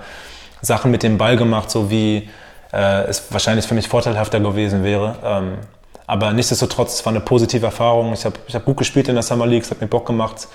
[0.62, 2.28] Sachen mit dem Ball gemacht, so wie
[2.72, 5.16] äh, es wahrscheinlich für mich vorteilhafter gewesen wäre.
[5.24, 5.58] Ähm,
[6.06, 8.12] aber nichtsdestotrotz, es war eine positive Erfahrung.
[8.12, 10.46] Ich habe ich hab gut gespielt in der Summer League, es hat mir Bock gemacht.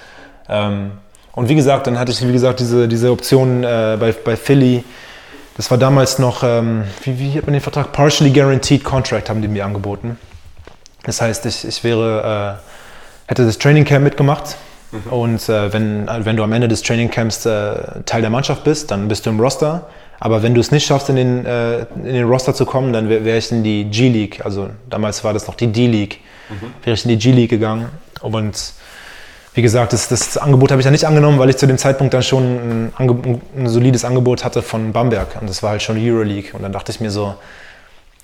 [0.48, 0.92] Ähm,
[1.34, 4.84] und wie gesagt, dann hatte ich, wie gesagt, diese, diese Option äh, bei, bei Philly.
[5.62, 7.92] Das war damals noch, ähm, wie, wie hat man den Vertrag?
[7.92, 10.18] Partially Guaranteed Contract haben die mir angeboten.
[11.04, 14.56] Das heißt, ich, ich wäre, äh, hätte das Training Camp mitgemacht.
[14.92, 15.14] Mhm.
[15.14, 17.76] Und äh, wenn, wenn du am Ende des Training Camps äh,
[18.08, 19.86] Teil der Mannschaft bist, dann bist du im Roster.
[20.20, 23.08] Aber wenn du es nicht schaffst, in den, äh, in den Roster zu kommen, dann
[23.08, 26.74] wäre wär ich in die G-League, also damals war das noch die D-League, mhm.
[26.84, 27.90] wäre ich in die G-League gegangen.
[28.24, 28.74] Und
[29.54, 32.14] wie gesagt, das, das Angebot habe ich ja nicht angenommen, weil ich zu dem Zeitpunkt
[32.14, 35.42] dann schon ein, ein solides Angebot hatte von Bamberg.
[35.42, 36.54] Und das war halt schon Euroleague.
[36.54, 37.36] Und dann dachte ich mir so,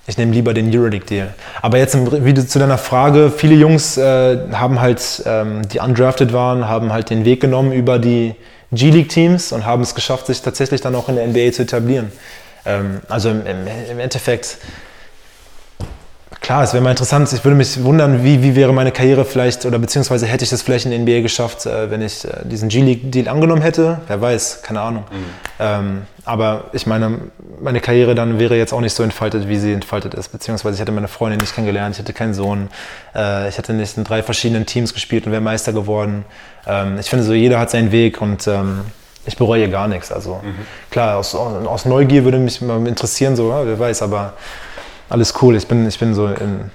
[0.06, 1.34] ich nehme lieber den Euroleague-Deal.
[1.60, 6.66] Aber jetzt wieder zu deiner Frage, viele Jungs äh, haben halt, ähm, die undrafted waren,
[6.66, 8.34] haben halt den Weg genommen über die
[8.72, 12.10] G-League-Teams und haben es geschafft, sich tatsächlich dann auch in der NBA zu etablieren.
[12.64, 14.56] Ähm, also im, im, Endeffekt,
[16.40, 19.66] klar, es wäre mal interessant, ich würde mich wundern, wie, wie wäre meine Karriere vielleicht,
[19.66, 22.68] oder beziehungsweise hätte ich das vielleicht in der NBA geschafft, äh, wenn ich äh, diesen
[22.68, 24.00] G-League-Deal angenommen hätte.
[24.06, 25.04] Wer weiß, keine Ahnung.
[25.10, 25.24] Mhm.
[25.60, 27.20] Ähm, aber ich meine,
[27.60, 30.28] meine Karriere dann wäre jetzt auch nicht so entfaltet, wie sie entfaltet ist.
[30.28, 32.68] Beziehungsweise ich hätte meine Freundin nicht kennengelernt, ich hätte keinen Sohn,
[33.14, 36.24] äh, ich hätte nicht in drei verschiedenen Teams gespielt und wäre Meister geworden.
[36.66, 38.82] Ähm, ich finde so, jeder hat seinen Weg und ähm,
[39.24, 40.12] ich bereue gar nichts.
[40.12, 40.66] Also mhm.
[40.90, 44.34] klar, aus, aus, Neugier würde mich mal interessieren, so, ja, wer weiß, aber
[45.08, 45.56] alles cool.
[45.56, 46.70] Ich bin, ich bin so in,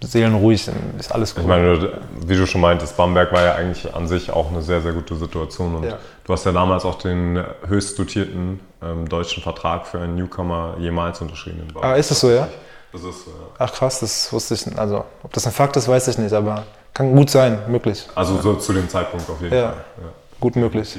[0.00, 1.42] seelenruhig, ist alles cool.
[1.42, 4.80] Ich meine, wie du schon meintest, Bamberg war ja eigentlich an sich auch eine sehr,
[4.80, 5.76] sehr gute Situation.
[5.76, 5.98] Und ja.
[6.24, 11.20] du hast ja damals auch den höchst dotierten ähm, deutschen Vertrag für einen Newcomer jemals
[11.20, 11.66] unterschrieben.
[11.80, 12.48] Ah, ist das so, ja?
[12.92, 13.36] Das ist so, ja.
[13.58, 14.78] Ach krass, das wusste ich nicht.
[14.78, 18.06] Also, ob das ein Fakt ist, weiß ich nicht, aber kann gut sein, möglich.
[18.14, 19.68] Also so zu dem Zeitpunkt auf jeden ja.
[19.68, 19.84] Fall.
[20.02, 20.08] Ja.
[20.40, 20.96] Gut möglich.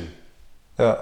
[0.77, 0.97] Ja.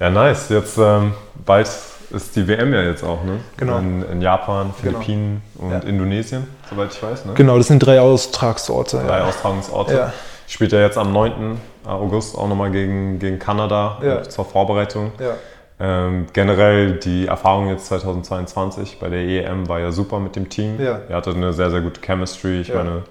[0.00, 0.48] Ja, nice.
[0.48, 1.12] Jetzt ähm,
[1.44, 1.68] bald
[2.12, 3.40] ist die WM ja jetzt auch, ne?
[3.56, 3.78] Genau.
[3.78, 4.98] In, in Japan, genau.
[4.98, 5.66] Philippinen genau.
[5.66, 5.88] und ja.
[5.88, 7.24] Indonesien, soweit ich weiß.
[7.24, 7.32] Ne?
[7.34, 9.02] Genau, das sind drei Austragsorte.
[9.06, 9.24] Drei ja.
[9.24, 9.94] Austragungsorte.
[9.94, 10.12] Ja.
[10.46, 11.58] Spielt ja jetzt am 9.
[11.86, 14.22] August auch nochmal gegen, gegen Kanada ja.
[14.22, 15.12] zur Vorbereitung.
[15.18, 15.34] Ja.
[15.80, 20.80] Ähm, generell die Erfahrung jetzt 2022 bei der EM war ja super mit dem Team.
[20.80, 21.00] Ja.
[21.08, 22.60] Ihr hattet eine sehr, sehr gute Chemistry.
[22.60, 23.02] Ich meine,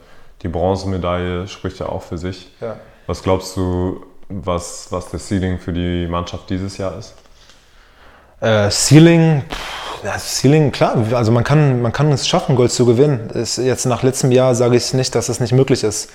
[0.44, 2.52] die Bronzemedaille spricht ja auch für sich.
[3.08, 7.16] Was glaubst du, was, was das Ceiling für die Mannschaft dieses Jahr ist?
[8.42, 9.44] Äh, Ceiling,
[10.04, 13.30] ja, Ceiling, klar, also man kann, man kann es schaffen, Gold zu gewinnen.
[13.30, 16.10] Ist jetzt nach letztem Jahr sage ich nicht, dass es nicht möglich ist.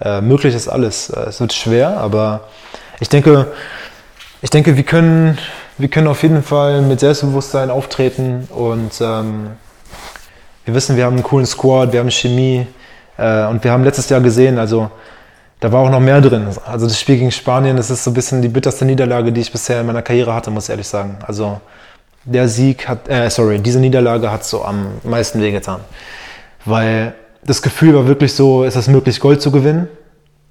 [0.00, 1.10] Äh, möglich ist alles.
[1.10, 2.48] Äh, es wird schwer, aber
[2.98, 3.52] ich denke,
[4.40, 5.38] ich denke, wir können,
[5.76, 9.50] wir können auf jeden Fall mit Selbstbewusstsein auftreten und ähm,
[10.64, 12.66] wir wissen, wir haben einen coolen Squad, wir haben Chemie
[13.18, 14.90] äh, und wir haben letztes Jahr gesehen, also
[15.60, 16.48] da war auch noch mehr drin.
[16.66, 19.50] Also das Spiel gegen Spanien, das ist so ein bisschen die bitterste Niederlage, die ich
[19.50, 21.18] bisher in meiner Karriere hatte, muss ich ehrlich sagen.
[21.26, 21.60] Also
[22.24, 25.80] der Sieg hat, äh, sorry, diese Niederlage hat so am meisten wehgetan.
[26.64, 29.88] Weil das Gefühl war wirklich so, ist es möglich, Gold zu gewinnen?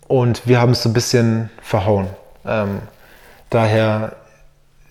[0.08, 2.08] Und wir haben es so ein bisschen verhauen.
[2.46, 2.80] Ähm,
[3.50, 4.14] daher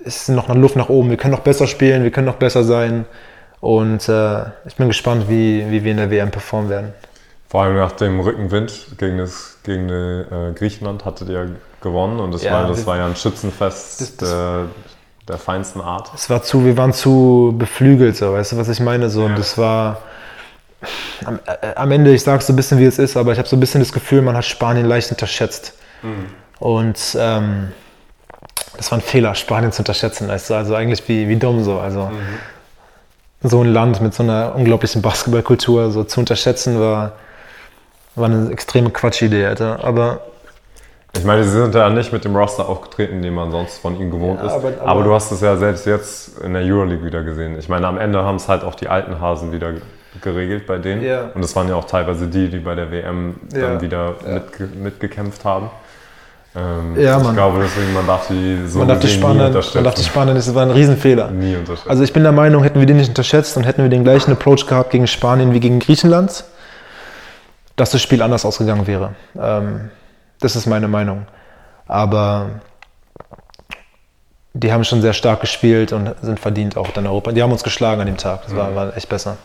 [0.00, 1.10] ist noch eine Luft nach oben.
[1.10, 3.06] Wir können noch besser spielen, wir können noch besser sein.
[3.60, 6.92] Und äh, ich bin gespannt, wie, wie wir in der WM performen werden.
[7.54, 12.42] Vor allem nach dem Rückenwind gegen, das, gegen äh, Griechenland hattet ihr gewonnen und das,
[12.42, 14.64] ja, war, das war ja ein Schützenfest das, das, der,
[15.28, 16.10] der, feinsten Art.
[16.16, 19.08] Es war zu, wir waren zu beflügelt, so, weißt du, was ich meine?
[19.08, 19.26] So, ja.
[19.26, 19.98] Und das war
[21.24, 23.38] am, äh, am, Ende, ich sage es so ein bisschen, wie es ist, aber ich
[23.38, 25.74] habe so ein bisschen das Gefühl, man hat Spanien leicht unterschätzt.
[26.02, 26.26] Mhm.
[26.58, 27.68] Und ähm,
[28.76, 30.26] das war ein Fehler, Spanien zu unterschätzen.
[30.26, 30.54] Weißt du?
[30.54, 31.78] Also eigentlich wie, wie dumm so.
[31.78, 32.18] Also, mhm
[33.46, 37.12] so ein Land mit so einer unglaublichen Basketballkultur so zu unterschätzen, war,
[38.16, 39.84] war eine extreme Quatschidee, Alter.
[39.84, 40.20] Aber
[41.16, 44.10] Ich meine, sie sind ja nicht mit dem Roster aufgetreten, den man sonst von ihnen
[44.10, 44.52] gewohnt Ja, ist.
[44.54, 47.56] aber- Aber, aber- du hast es ja selbst jetzt in der Euroleague wieder gesehen.
[47.58, 49.74] Ich meine, am Ende haben es halt auch die alten Hasen wieder
[50.22, 51.02] geregelt bei denen.
[51.04, 51.30] Ja.
[51.34, 53.60] Und es waren ja auch teilweise die, die bei der WM Ja.
[53.60, 55.70] dann wieder mitge mitgekämpft haben.
[56.56, 57.34] Ähm, Ja, ich Mann.
[57.34, 59.52] glaube deswegen, man darf die so man darf die Spanien, man
[59.84, 61.30] darf die Spanien, das war ein Riesenfehler.
[61.30, 61.90] nie unterschätzen.
[61.90, 64.30] Also ich bin der Meinung, hätten wir den nicht unterschätzt und hätten wir den gleichen
[64.32, 66.44] Approach gehabt gegen Spanien wie gegen Griechenland,
[67.76, 69.14] dass das Spiel anders ausgegangen wäre.
[69.38, 69.90] Ähm,
[70.40, 71.26] das ist meine Meinung.
[71.86, 72.60] Aber
[74.52, 77.32] die haben schon sehr stark gespielt und sind verdient auch dann Europa.
[77.32, 78.42] Die haben uns geschlagen an dem Tag.
[78.44, 79.36] Das war, war echt besser.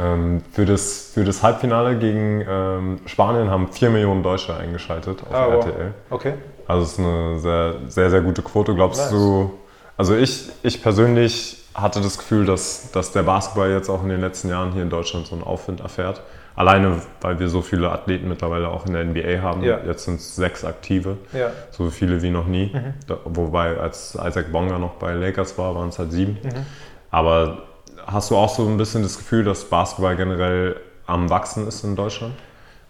[0.00, 5.34] Ähm, für, das, für das Halbfinale gegen ähm, Spanien haben 4 Millionen Deutsche eingeschaltet auf
[5.34, 5.66] Ah, wow.
[5.66, 5.94] RTL.
[6.10, 6.34] Okay.
[6.66, 8.74] Also es ist eine sehr, sehr, sehr gute Quote.
[8.74, 9.10] Glaubst Nice.
[9.10, 9.52] du,
[9.96, 14.20] also ich, ich persönlich hatte das Gefühl, dass, dass der Basketball jetzt auch in den
[14.20, 16.22] letzten Jahren hier in Deutschland so einen Aufwind erfährt.
[16.56, 19.62] Alleine, weil wir so viele Athleten mittlerweile auch in der NBA haben.
[19.64, 19.80] Ja.
[19.84, 21.50] Jetzt sind es sechs aktive, Ja.
[21.72, 22.70] so viele wie noch nie.
[22.72, 22.94] Mhm.
[23.08, 26.38] Da, wobei, als Isaac Bonga noch bei Lakers war, waren es halt sieben.
[26.42, 26.64] Mhm.
[27.10, 27.62] Aber
[28.06, 30.76] hast du auch so ein bisschen das Gefühl, dass Basketball generell
[31.06, 32.34] am Wachsen ist in Deutschland?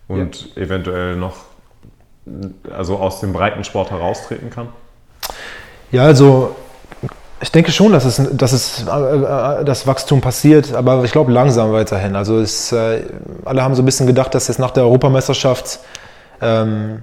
[0.09, 1.37] Und eventuell noch
[2.71, 4.69] also aus dem Breitensport heraustreten kann?
[5.91, 6.55] Ja, also
[7.41, 11.33] ich denke schon, dass es, dass es äh, äh, das Wachstum passiert, aber ich glaube
[11.33, 12.17] langsam weiterhin.
[12.17, 13.03] Also es, äh,
[13.45, 15.81] alle haben so ein bisschen gedacht, dass jetzt nach der Europameisterschaft
[16.41, 17.03] ähm,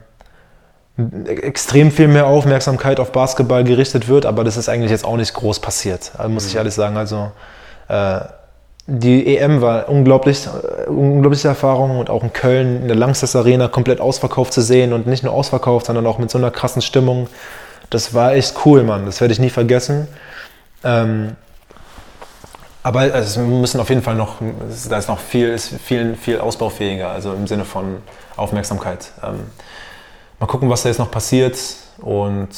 [1.25, 5.34] extrem viel mehr Aufmerksamkeit auf Basketball gerichtet wird, aber das ist eigentlich jetzt auch nicht
[5.34, 6.97] groß passiert, muss ich ehrlich sagen.
[6.97, 7.32] Also
[7.88, 8.19] äh,
[8.88, 10.47] die EM war unglaublich,
[10.88, 15.07] unglaubliche Erfahrung und auch in Köln in der Langsess Arena komplett ausverkauft zu sehen und
[15.07, 17.27] nicht nur ausverkauft, sondern auch mit so einer krassen Stimmung.
[17.91, 19.05] Das war echt cool, Mann.
[19.05, 20.07] Das werde ich nie vergessen.
[20.83, 21.35] Ähm,
[22.83, 24.37] aber es müssen auf jeden Fall noch,
[24.89, 27.97] da ist noch viel, ist viel, viel ausbaufähiger, also im Sinne von
[28.37, 29.11] Aufmerksamkeit.
[29.21, 29.41] Ähm,
[30.39, 31.59] mal gucken, was da jetzt noch passiert.
[31.99, 32.49] Und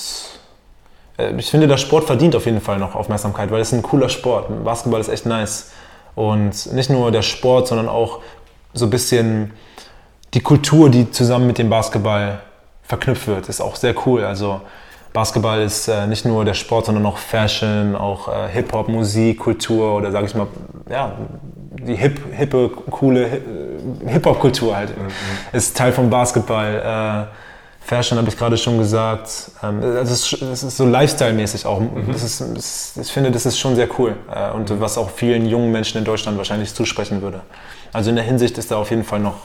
[1.18, 3.82] äh, ich finde, der Sport verdient auf jeden Fall noch Aufmerksamkeit, weil es ist ein
[3.84, 4.64] cooler Sport.
[4.64, 5.72] Basketball ist echt nice.
[6.14, 8.20] Und nicht nur der Sport, sondern auch
[8.76, 9.52] so ein bisschen
[10.36, 12.40] die Kultur, die zusammen mit dem Basketball
[12.84, 14.24] verknüpft wird, ist auch sehr cool.
[14.24, 14.62] Also
[15.14, 19.96] Basketball ist äh, nicht nur der Sport, sondern auch Fashion, auch äh, Hip-Hop, Musik, Kultur
[19.96, 20.48] oder sage ich mal,
[20.90, 21.14] ja,
[21.72, 23.40] die hip, hippe, coole äh,
[24.08, 24.94] Hip-Hop-Kultur halt
[25.52, 27.28] ist Teil vom Basketball.
[27.30, 27.36] Äh,
[27.86, 29.52] Fashion habe ich gerade schon gesagt.
[29.62, 31.82] Ähm, es, ist, ist so Lifestyle-mäßig auch.
[32.08, 35.46] Das ist, das, ich finde, das ist schon sehr cool äh, und was auch vielen
[35.46, 37.42] jungen Menschen in Deutschland wahrscheinlich zusprechen würde.
[37.92, 39.36] Also in der Hinsicht ist da auf jeden Fall noch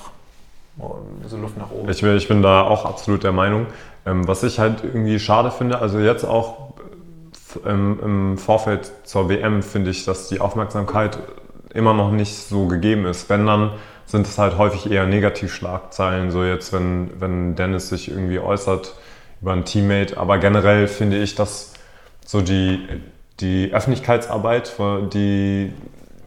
[0.79, 0.97] oh,
[1.27, 1.91] so Luft nach oben.
[1.91, 3.66] Ich, ich bin da auch absolut der Meinung.
[4.09, 6.73] Ähm, was ich halt irgendwie schade finde, also jetzt auch
[7.65, 11.19] äh, im, Vorfeld zur WM finde ich, dass die Aufmerksamkeit
[11.75, 13.29] immer noch nicht so gegeben ist.
[13.29, 13.73] Wenn dann
[14.07, 18.95] sind es halt häufig eher Negativschlagzeilen, so jetzt, wenn, wenn Dennis sich irgendwie äußert
[19.43, 20.17] über ein Teammate.
[20.17, 21.75] Aber generell finde ich, dass
[22.25, 22.89] so die,
[23.41, 24.75] die Öffentlichkeitsarbeit,
[25.13, 25.75] die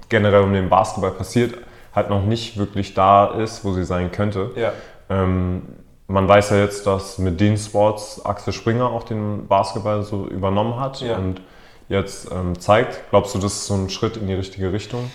[0.10, 1.56] generell um den Basketball passiert,
[1.96, 4.52] halt noch nicht wirklich da ist, wo sie sein könnte.
[4.56, 4.74] Ja.
[5.10, 5.64] Ähm,
[6.12, 10.80] man weiß ja jetzt, dass mit Dean Sports Axel Springer auch den Basketball so übernommen
[10.80, 11.18] hat Ja.
[11.18, 11.42] und
[11.90, 13.10] jetzt ähm, zeigt.
[13.10, 15.12] Glaubst du, das ist so ein Schritt in die richtige Richtung?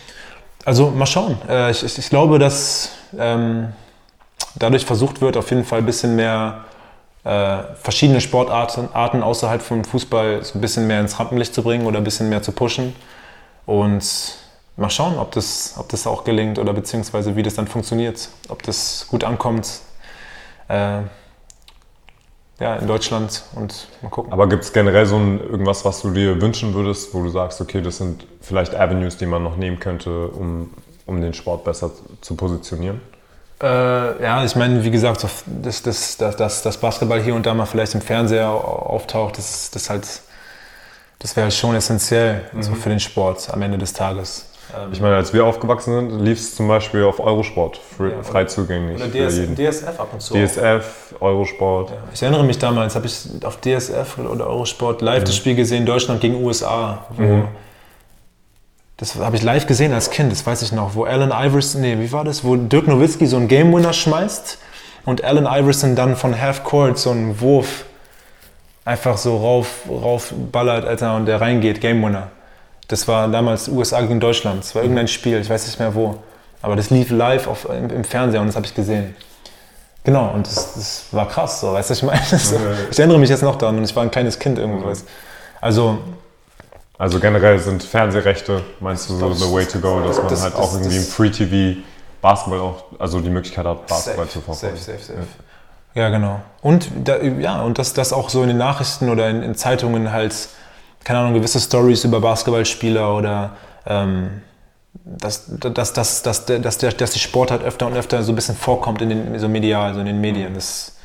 [0.64, 1.38] Also mal schauen.
[1.48, 3.72] Äh, ich, ich, ich glaube, dass ähm,
[4.56, 6.64] dadurch versucht wird, auf jeden Fall ein bisschen mehr
[7.24, 11.86] äh, verschiedene Sportarten Arten außerhalb vom Fußball so ein bisschen mehr ins Rampenlicht zu bringen
[11.86, 12.94] oder ein bisschen mehr zu pushen.
[13.64, 14.04] Und
[14.76, 18.62] mal schauen, ob das, ob das auch gelingt oder beziehungsweise wie das dann funktioniert, ob
[18.62, 19.66] das gut ankommt.
[20.68, 21.02] Äh,
[22.58, 24.32] ja, in Deutschland und mal gucken.
[24.32, 27.60] Aber gibt es generell so ein, irgendwas, was du dir wünschen würdest, wo du sagst,
[27.60, 30.72] okay, das sind vielleicht Avenues, die man noch nehmen könnte, um,
[31.04, 31.90] um den Sport besser
[32.22, 33.02] zu positionieren?
[33.62, 37.52] Äh, ja, ich meine, wie gesagt, dass das, das, das, das Basketball hier und da
[37.52, 40.06] mal vielleicht im Fernseher auftaucht, das, das halt,
[41.18, 44.46] das wäre schon essentiell so für den Sport am Ende des Tages.
[44.84, 48.22] Ähm, Ich meine, als wir aufgewachsen sind, lief es zum Beispiel auf Eurosport, free, Ja,
[48.22, 49.54] frei zugänglich oder für DS, jeden.
[49.56, 50.34] DSF ab und zu.
[50.34, 51.90] DSF, Eurosport.
[51.90, 51.96] Ja.
[52.12, 56.20] Ich erinnere mich damals, habe ich auf DSF oder Eurosport live das Spiel gesehen, Deutschland
[56.20, 57.06] gegen USA.
[57.10, 57.48] Wo, Mhm.
[58.98, 61.98] Das habe ich live gesehen als Kind, das weiß ich noch, wo Allen Iverson, nee,
[61.98, 64.56] wie war das, wo Dirk Nowitzki so einen Game Winner schmeißt
[65.04, 67.84] und Allen Iverson dann von Half Court so einen Wurf
[68.86, 72.28] einfach so rauf, rauf ballert, Alter, und der reingeht, Game Winner.
[72.88, 76.16] Das war damals USA gegen Deutschland, das war irgendein Spiel, ich weiß nicht mehr wo.
[76.62, 79.14] Aber das lief live auf, im, im Fernseher und das habe ich gesehen.
[80.04, 82.22] Genau, und das, das war krass, so, weißt du, was ich meine?
[82.38, 82.56] So,
[82.90, 85.04] ich erinnere mich jetzt noch daran und ich war ein kleines Kind irgendwas.
[85.60, 85.98] Also,
[86.98, 90.54] Also generell sind Fernsehrechte, meinst du so the way to go, dass man das- halt
[90.54, 91.80] das- auch irgendwie im Free TV
[92.22, 94.76] Basketball auch, also die Möglichkeit hat, Basketball Safe, zu verfolgen.
[94.76, 95.28] safe, safe, safe.
[95.94, 96.40] Ja, genau.
[96.62, 100.12] Und, da, ja, und dass das auch so in den Nachrichten oder in, in Zeitungen
[100.12, 100.34] halt,
[101.06, 103.50] keine Ahnung, gewisse Stories über Basketballspieler oder
[103.86, 104.42] ähm,
[105.04, 108.56] dass, dass, dass, dass, dass, der, dass die Sportart öfter und öfter so ein bisschen
[108.56, 110.54] vorkommt in den so medial, so in den Medien.
[110.54, 110.96] Das,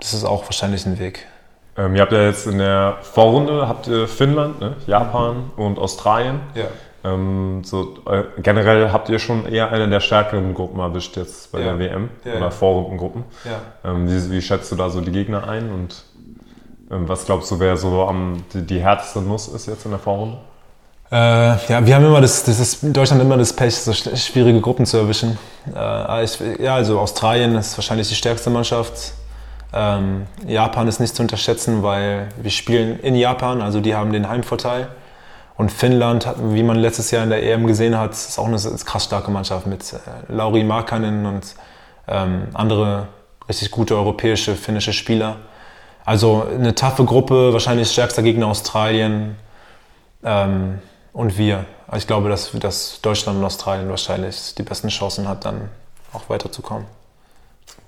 [0.00, 1.24] das ist auch wahrscheinlich ein Weg.
[1.78, 4.74] Ähm, ihr habt ja jetzt in der Vorrunde habt ihr Finnland, ne?
[4.88, 6.40] Japan und Australien.
[6.56, 6.64] Ja.
[7.04, 11.60] Ähm, so, äh, generell habt ihr schon eher eine der stärkeren Gruppen erwischt jetzt bei
[11.60, 11.76] Ja.
[11.76, 12.50] der WM Ja, oder ja.
[12.50, 13.22] Vorrundengruppen.
[13.44, 13.88] ja.
[13.88, 16.02] Ähm, wie, wie schätzt du da so die Gegner ein und
[17.08, 20.38] was glaubst du, wer so am, die, die härteste Nuss ist jetzt in der Vorrunde?
[21.10, 21.16] Äh,
[21.68, 24.60] ja, wir haben immer das, das ist in Deutschland immer das Pech, so sch- schwierige
[24.60, 25.38] Gruppen zu erwischen.
[25.74, 29.12] Äh, ich, ja, also Australien ist wahrscheinlich die stärkste Mannschaft.
[29.74, 34.28] Ähm, Japan ist nicht zu unterschätzen, weil wir spielen in Japan, also die haben den
[34.28, 34.88] Heimvorteil.
[35.56, 38.84] Und Finnland, wie man letztes Jahr in der EM gesehen hat, ist auch eine s-
[38.86, 39.96] krass starke Mannschaft mit äh,
[40.32, 41.54] Lauri Markkanen und
[42.08, 43.08] ähm, andere
[43.48, 45.36] richtig gute europäische, finnische Spieler.
[46.04, 49.36] Also eine taffe Gruppe, wahrscheinlich stärkster Gegner Australien.
[50.24, 50.78] Ähm,
[51.12, 51.64] und wir.
[51.86, 55.68] Also ich glaube, dass, dass Deutschland und Australien wahrscheinlich die besten Chancen hat, dann
[56.12, 56.86] auch weiterzukommen.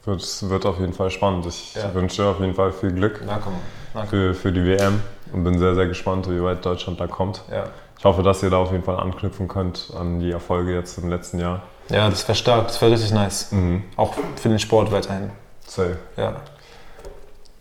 [0.07, 1.47] Es wird auf jeden Fall spannend.
[1.47, 1.95] Ich Ja.
[1.95, 3.55] wünsche dir auf jeden Fall viel Glück komm.
[3.95, 5.01] Na, für, für die WM
[5.33, 7.43] und bin sehr, sehr gespannt, wie weit Deutschland da kommt.
[7.51, 7.65] ja.
[7.97, 11.09] Ich hoffe, dass ihr da auf jeden Fall anknüpfen könnt an die Erfolge jetzt im
[11.09, 11.63] letzten Jahr.
[11.89, 13.51] ja, das wäre stark, das wäre richtig nice.
[13.53, 13.83] Mhm.
[13.97, 15.31] Auch für den Sport weiterhin.
[15.67, 15.97] Safe.
[16.19, 16.37] Ja.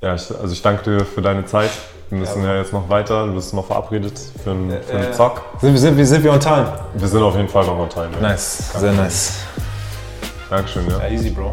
[0.04, 1.70] Ja, ich, also ich danke dir für deine Zeit.
[2.10, 2.58] Wir müssen ja, Ja.
[2.60, 3.26] jetzt noch weiter.
[3.26, 5.42] Du bist noch verabredet für einen, für einen äh, Zock.
[5.62, 6.74] Sind, wir- sind, wir- sind wir on time?
[6.94, 8.10] Wir sind auf jeden Fall noch on time.
[8.22, 8.28] Ja.
[8.30, 9.38] Nice, sehr nice.
[10.50, 10.98] Dankeschön, ja.
[11.00, 11.52] Ja, easy, Bro.